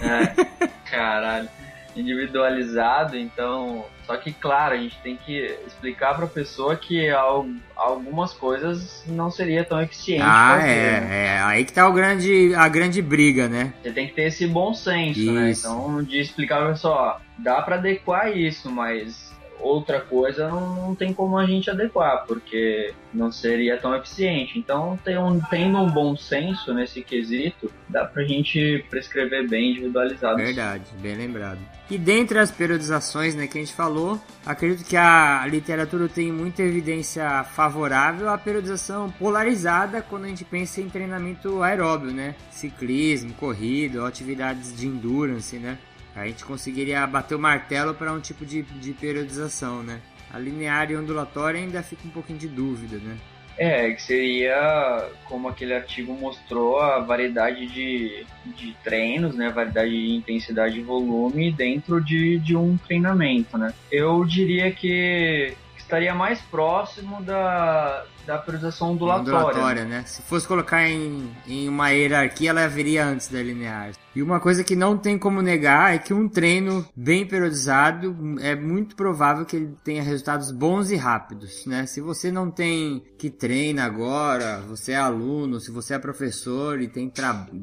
[0.02, 1.48] É, caralho.
[1.94, 3.84] Individualizado, então.
[4.06, 9.30] Só que, claro, a gente tem que explicar pra pessoa que al- algumas coisas não
[9.30, 10.22] seria tão eficiente.
[10.22, 11.08] Ah, fazer, né?
[11.10, 11.40] é, é.
[11.42, 13.72] Aí que tá o grande, a grande briga, né?
[13.82, 15.50] Você tem que ter esse bom senso, né?
[15.50, 15.66] Isso.
[15.66, 19.25] Então, de explicar pra pessoa, ó, dá pra adequar isso, mas
[19.60, 24.58] outra coisa não, não tem como a gente adequar, porque não seria tão eficiente.
[24.58, 30.36] Então, tem um, tendo um bom senso nesse quesito, dá pra gente prescrever bem individualizado.
[30.36, 31.58] Verdade, bem lembrado.
[31.88, 36.62] E dentre as periodizações né, que a gente falou, acredito que a literatura tem muita
[36.62, 42.34] evidência favorável à periodização polarizada quando a gente pensa em treinamento aeróbio, né?
[42.50, 45.78] Ciclismo, corrida, atividades de endurance, né?
[46.16, 50.00] A gente conseguiria bater o martelo para um tipo de, de periodização, né?
[50.32, 53.16] A linear e ondulatória ainda fica um pouquinho de dúvida, né?
[53.58, 59.48] É, que seria, como aquele artigo mostrou, a variedade de, de treinos, né?
[59.48, 63.72] A variedade de intensidade e volume dentro de, de um treinamento, né?
[63.90, 69.38] Eu diria que estaria mais próximo da, da periodização ondulatória.
[69.38, 70.02] ondulatória, né?
[70.06, 73.92] Se fosse colocar em, em uma hierarquia, ela viria antes da linear.
[74.14, 78.56] E uma coisa que não tem como negar é que um treino bem periodizado é
[78.56, 81.84] muito provável que ele tenha resultados bons e rápidos, né?
[81.84, 86.88] Se você não tem que treina agora, você é aluno, se você é professor e
[86.88, 87.12] tem,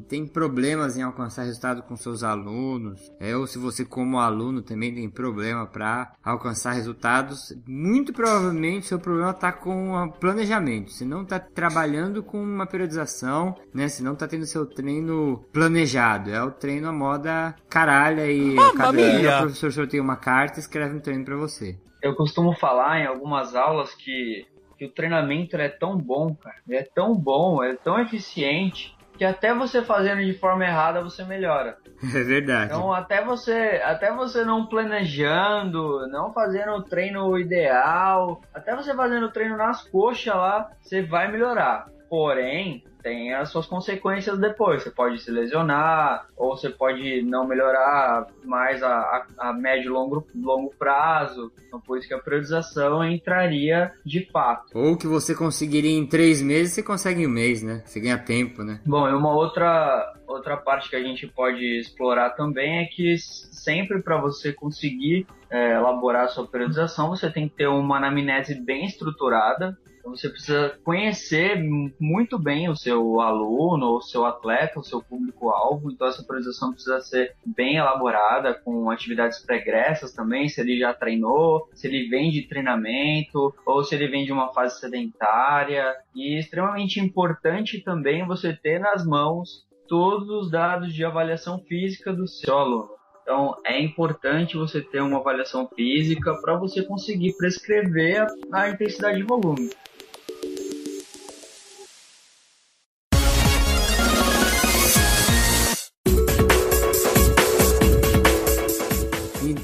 [0.08, 4.94] tem problemas em alcançar resultado com seus alunos, é, ou se você como aluno também
[4.94, 10.53] tem problema para alcançar resultados, muito provavelmente seu problema está com o planejamento.
[10.88, 13.88] Você não está trabalhando com uma periodização, né?
[13.88, 16.30] Se não está tendo seu treino planejado.
[16.30, 20.60] É o treino à moda caralha e cada dia o professor sorteia uma carta e
[20.60, 21.78] escreve um treino para você.
[22.02, 24.46] Eu costumo falar em algumas aulas que,
[24.78, 26.56] que o treinamento é tão bom, cara.
[26.68, 31.24] Ele é tão bom, é tão eficiente, que até você fazendo de forma errada você
[31.24, 31.76] melhora.
[32.14, 32.66] É verdade.
[32.66, 39.26] Então até você, até você não planejando, não fazendo o treino ideal, até você fazendo
[39.26, 41.86] o treino nas coxas lá, você vai melhorar.
[42.10, 44.82] Porém, tem as suas consequências depois.
[44.82, 49.92] Você pode se lesionar, ou você pode não melhorar mais a, a, a médio e
[49.92, 51.52] longo, longo prazo.
[51.68, 54.76] Então, por isso que a periodização entraria de fato.
[54.76, 57.82] Ou que você conseguiria em três meses, você consegue em um mês, né?
[57.84, 58.80] Você ganha tempo, né?
[58.86, 64.00] Bom, e uma outra, outra parte que a gente pode explorar também é que sempre
[64.00, 68.86] para você conseguir é, elaborar a sua periodização, você tem que ter uma anamnese bem
[68.86, 69.76] estruturada.
[70.04, 71.58] Então você precisa conhecer
[71.98, 75.90] muito bem o seu aluno, o seu atleta, o seu público-alvo.
[75.90, 81.70] Então essa priorização precisa ser bem elaborada, com atividades pregressas também, se ele já treinou,
[81.72, 85.96] se ele vem de treinamento, ou se ele vem de uma fase sedentária.
[86.14, 92.12] E é extremamente importante também você ter nas mãos todos os dados de avaliação física
[92.12, 92.90] do seu aluno.
[93.22, 99.22] Então, é importante você ter uma avaliação física para você conseguir prescrever a intensidade de
[99.22, 99.70] volume.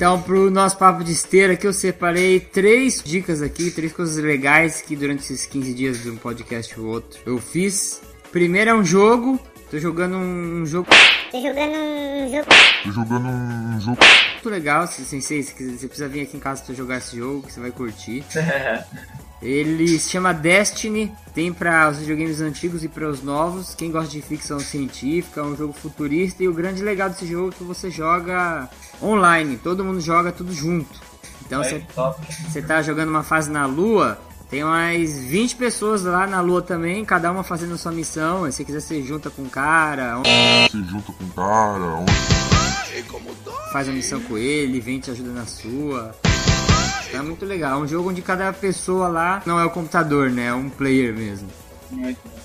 [0.01, 4.81] Então, pro nosso papo de esteira aqui, eu separei três dicas aqui, três coisas legais
[4.81, 8.01] que durante esses 15 dias de um podcast ou outro eu fiz.
[8.33, 9.39] Primeiro é um jogo,
[9.71, 10.89] tô jogando um jogo
[11.31, 12.47] Tô jogando um jogo.
[12.83, 13.99] Tô jogando um jogo.
[14.33, 17.19] muito legal, se sensei, se quiser- você precisa vir aqui em casa pra jogar esse
[17.19, 18.25] jogo, que você vai curtir.
[19.43, 23.75] Ele se chama Destiny, tem para os videogames antigos e para os novos.
[23.75, 27.49] Quem gosta de ficção científica, é um jogo futurista e o grande legal desse jogo
[27.49, 28.69] é que você joga
[29.03, 31.01] online, todo mundo joga tudo junto.
[31.47, 31.63] Então
[32.49, 34.21] você tá jogando uma fase na Lua,
[34.51, 38.45] tem mais 20 pessoas lá na Lua também, cada uma fazendo sua missão.
[38.47, 40.21] Se você quiser, você junta com um cara,
[40.71, 41.97] Se junta com o cara.
[41.97, 42.07] um-
[43.73, 46.15] faz a missão com ele, vem e te ajuda na sua.
[47.13, 47.81] É muito legal.
[47.81, 50.47] É um jogo onde cada pessoa lá não é o computador, né?
[50.47, 51.49] É um player mesmo.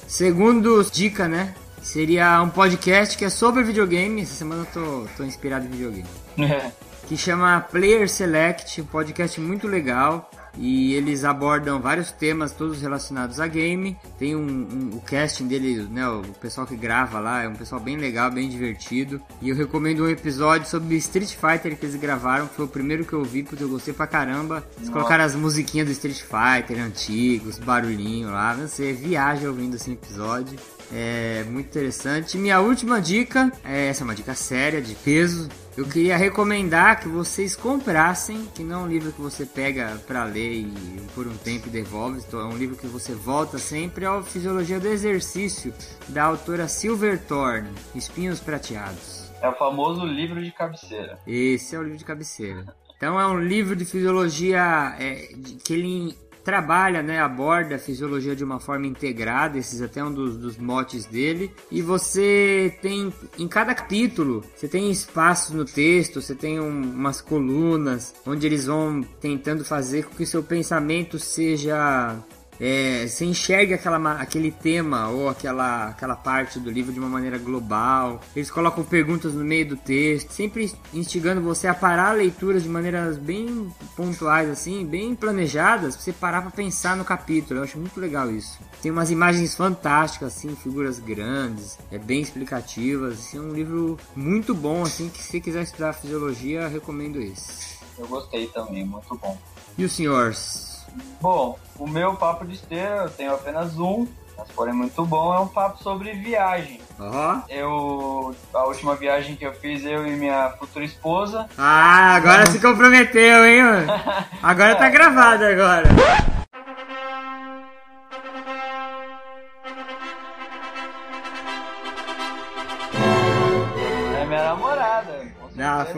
[0.08, 1.54] Segundo dica, né?
[1.82, 4.22] Seria um podcast que é sobre videogame.
[4.22, 6.08] Essa semana eu tô, tô inspirado em videogame.
[6.36, 6.72] bom.
[7.08, 10.30] que chama Player Select, um podcast muito legal.
[10.58, 13.98] E eles abordam vários temas, todos relacionados a game.
[14.18, 16.08] Tem um, um- o casting dele, né?
[16.08, 19.22] O pessoal que grava lá é um pessoal bem legal, bem divertido.
[19.42, 23.14] E eu recomendo um episódio sobre Street Fighter que eles gravaram, foi o primeiro que
[23.14, 24.64] eu vi, porque eu gostei pra caramba.
[24.78, 28.54] Eles colocaram as musiquinhas do Street Fighter antigos, barulhinho lá.
[28.56, 30.58] Você viaja ouvindo esse episódio.
[30.94, 32.38] É muito interessante.
[32.38, 35.50] Minha última dica, é, essa é uma dica séria, de peso.
[35.76, 40.24] Eu queria recomendar que vocês comprassem, que não é um livro que você pega pra
[40.24, 44.24] ler e por um tempo devolve, então é um livro que você volta sempre ao
[44.24, 45.74] Fisiologia do Exercício,
[46.08, 49.26] da autora Silver Thorne, Espinhos Prateados.
[49.42, 51.20] É o famoso livro de cabeceira.
[51.28, 52.66] Esse é o livro de cabeceira.
[52.96, 58.36] Então é um livro de fisiologia é, de- que ele trabalha, né, aborda a fisiologia
[58.36, 61.52] de uma forma integrada, esses até um dos, dos motes dele.
[61.72, 67.20] E você tem, em cada capítulo, você tem espaços no texto, você tem um- umas
[67.20, 72.16] colunas, onde eles vão tentando fazer com que seu pensamento seja
[72.60, 77.38] é, você enxerga aquela, aquele tema ou aquela, aquela parte do livro de uma maneira
[77.38, 78.22] global.
[78.36, 82.70] Eles colocam perguntas no meio do texto, sempre instigando você a parar a leitura de
[82.70, 87.60] maneiras bem pontuais, assim, bem planejadas, pra você parar pra pensar no capítulo.
[87.60, 88.60] Eu acho muito legal isso.
[88.82, 93.20] Tem umas imagens fantásticas, assim, figuras grandes, é bem explicativas.
[93.20, 97.76] Assim, é um livro muito bom, assim, que se você quiser estudar fisiologia, recomendo esse.
[97.98, 99.38] Eu gostei também, muito bom.
[99.78, 100.75] E os senhores?
[101.22, 105.40] Bom, o meu papo de esteira, eu tenho apenas um, mas porém muito bom, é
[105.40, 106.80] um papo sobre viagem.
[107.00, 107.40] Ó.
[107.50, 112.60] Eu, a última viagem que eu fiz, eu e minha futura esposa, Ah, agora se
[112.60, 113.88] comprometeu, hein, mano?
[114.42, 115.90] Agora tá gravado agora.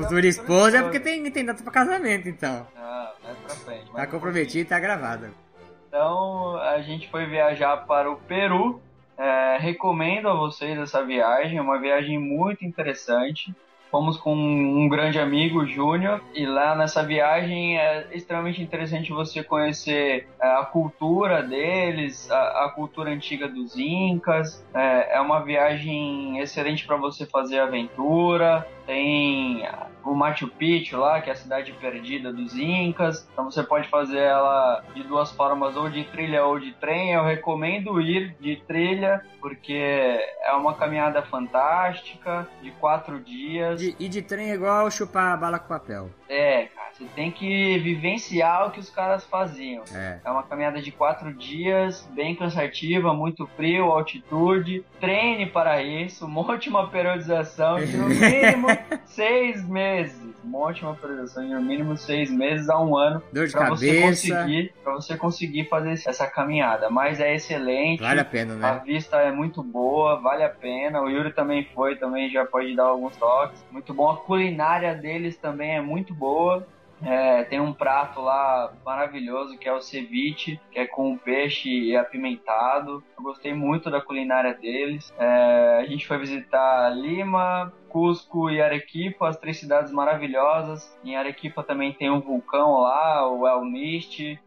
[0.08, 2.66] Futura esposa é porque tem, tem data pra casamento, então.
[2.76, 3.91] Ah, mais pra frente.
[3.91, 5.28] Tá comprometido e tá gravado.
[5.88, 8.82] Então a gente foi viajar para o Peru.
[9.18, 13.53] É, recomendo a vocês essa viagem, é uma viagem muito interessante.
[13.89, 20.28] Fomos com um grande amigo, Júnior, e lá nessa viagem é extremamente interessante você conhecer
[20.41, 24.64] é, a cultura deles, a, a cultura antiga dos Incas.
[24.74, 28.68] É, é uma viagem excelente para você fazer aventura.
[28.88, 29.67] Tem
[30.03, 33.27] o Machu Picchu lá, que é a cidade perdida dos Incas.
[33.33, 37.11] Então você pode fazer ela de duas formas, ou de trilha ou de trem.
[37.11, 39.73] Eu recomendo ir de trilha, porque
[40.41, 43.79] é uma caminhada fantástica, de quatro dias.
[43.79, 46.09] De- e de trem é igual chupar bala com papel.
[46.30, 49.84] É, cara, você tem que vivenciar o que os caras faziam.
[49.93, 50.19] É.
[50.23, 54.84] É uma caminhada de quatro dias, bem cansativa, muito frio, altitude.
[54.99, 58.67] Treine para isso, monte uma periodização de no mínimo
[59.05, 60.26] seis meses.
[60.48, 64.36] Uma periodização de no mínimo seis meses a um ano Dor de para você cabeça.
[64.36, 66.89] conseguir, para você conseguir fazer essa caminhada.
[66.89, 68.02] Mas é excelente.
[68.02, 68.82] Vale a pena, A né?
[68.86, 71.02] vista é muito boa, vale a pena.
[71.02, 73.64] O Yuri também foi, também já pode dar alguns toques.
[73.72, 74.10] Muito bom.
[74.10, 76.66] A culinária deles também é muito boa.
[77.04, 81.95] É, tem um prato lá maravilhoso que é o ceviche, que é com peixe e
[81.95, 83.04] apimentado.
[83.18, 85.14] Eu gostei muito da culinária deles.
[85.18, 90.95] É, a gente foi visitar Lima, Cusco e Arequipa, as três cidades maravilhosas.
[91.04, 94.39] Em Arequipa também tem um vulcão lá, o El Mist,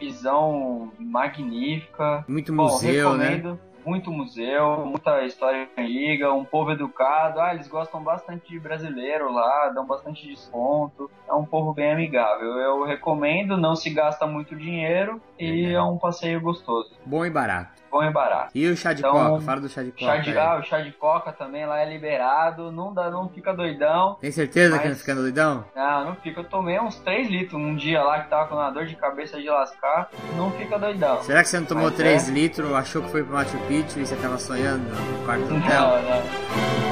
[0.00, 2.24] visão magnífica.
[2.26, 3.56] Muito Bom, museu, né?
[3.86, 7.40] Muito museu, muita história antiga, um povo educado.
[7.40, 11.08] Ah, eles gostam bastante de brasileiro lá, dão bastante desconto.
[11.28, 12.58] É um povo bem amigável.
[12.58, 16.90] Eu recomendo, não se gasta muito dinheiro e é um passeio gostoso.
[17.06, 17.80] Bom e barato.
[17.90, 18.50] Bom e barato.
[18.54, 19.40] E o chá de Então, coca?
[19.42, 20.04] Fala do chá de coca.
[20.04, 23.52] Chá de, ah, o chá de coca também lá é liberado, não, dá, não fica
[23.54, 24.16] doidão.
[24.20, 25.64] Tem certeza que Mas- não fica doidão?
[25.74, 26.40] Não, não fica.
[26.40, 29.40] Eu tomei uns 3 litros um dia lá que tava com uma dor de cabeça
[29.40, 30.10] de lascar.
[30.36, 31.22] Não fica doidão.
[31.22, 32.32] Será que você não tomou Mas 3 é.
[32.32, 35.66] litros, achou que foi pro Machu Picchu e você tava sonhando no quarto do Não,
[35.66, 36.02] hotel?
[36.02, 36.18] não.
[36.18, 36.87] Muito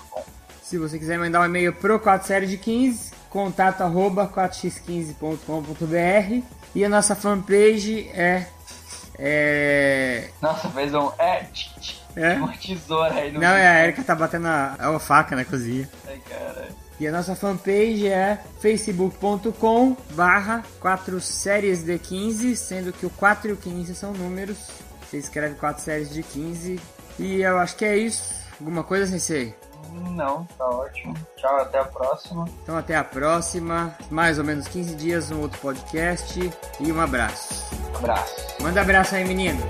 [0.63, 6.43] Se você quiser mandar um e-mail pro 4 série de 15, contato arroba 4x15.com.br
[6.75, 8.47] e a nossa fanpage é
[9.19, 11.47] é Nossa, fez um é,
[12.17, 12.33] É?
[12.35, 15.89] uma tesoura aí no não é a Erika tá batendo a, a faca na cozinha.
[16.09, 16.75] Ai, caralho.
[17.01, 23.49] E a nossa fanpage é facebook.com barra 4 séries de 15, sendo que o 4
[23.49, 24.69] e o 15 são números.
[25.01, 26.79] Você escreve 4 séries de 15.
[27.19, 28.35] E eu acho que é isso.
[28.61, 29.55] Alguma coisa, Sensei?
[30.11, 31.15] Não, tá ótimo.
[31.37, 32.45] Tchau, até a próxima.
[32.63, 33.95] Então até a próxima.
[34.11, 36.39] Mais ou menos 15 dias, um outro podcast.
[36.79, 37.75] E um abraço.
[37.97, 38.37] Abraço.
[38.61, 39.61] Manda abraço aí, menino.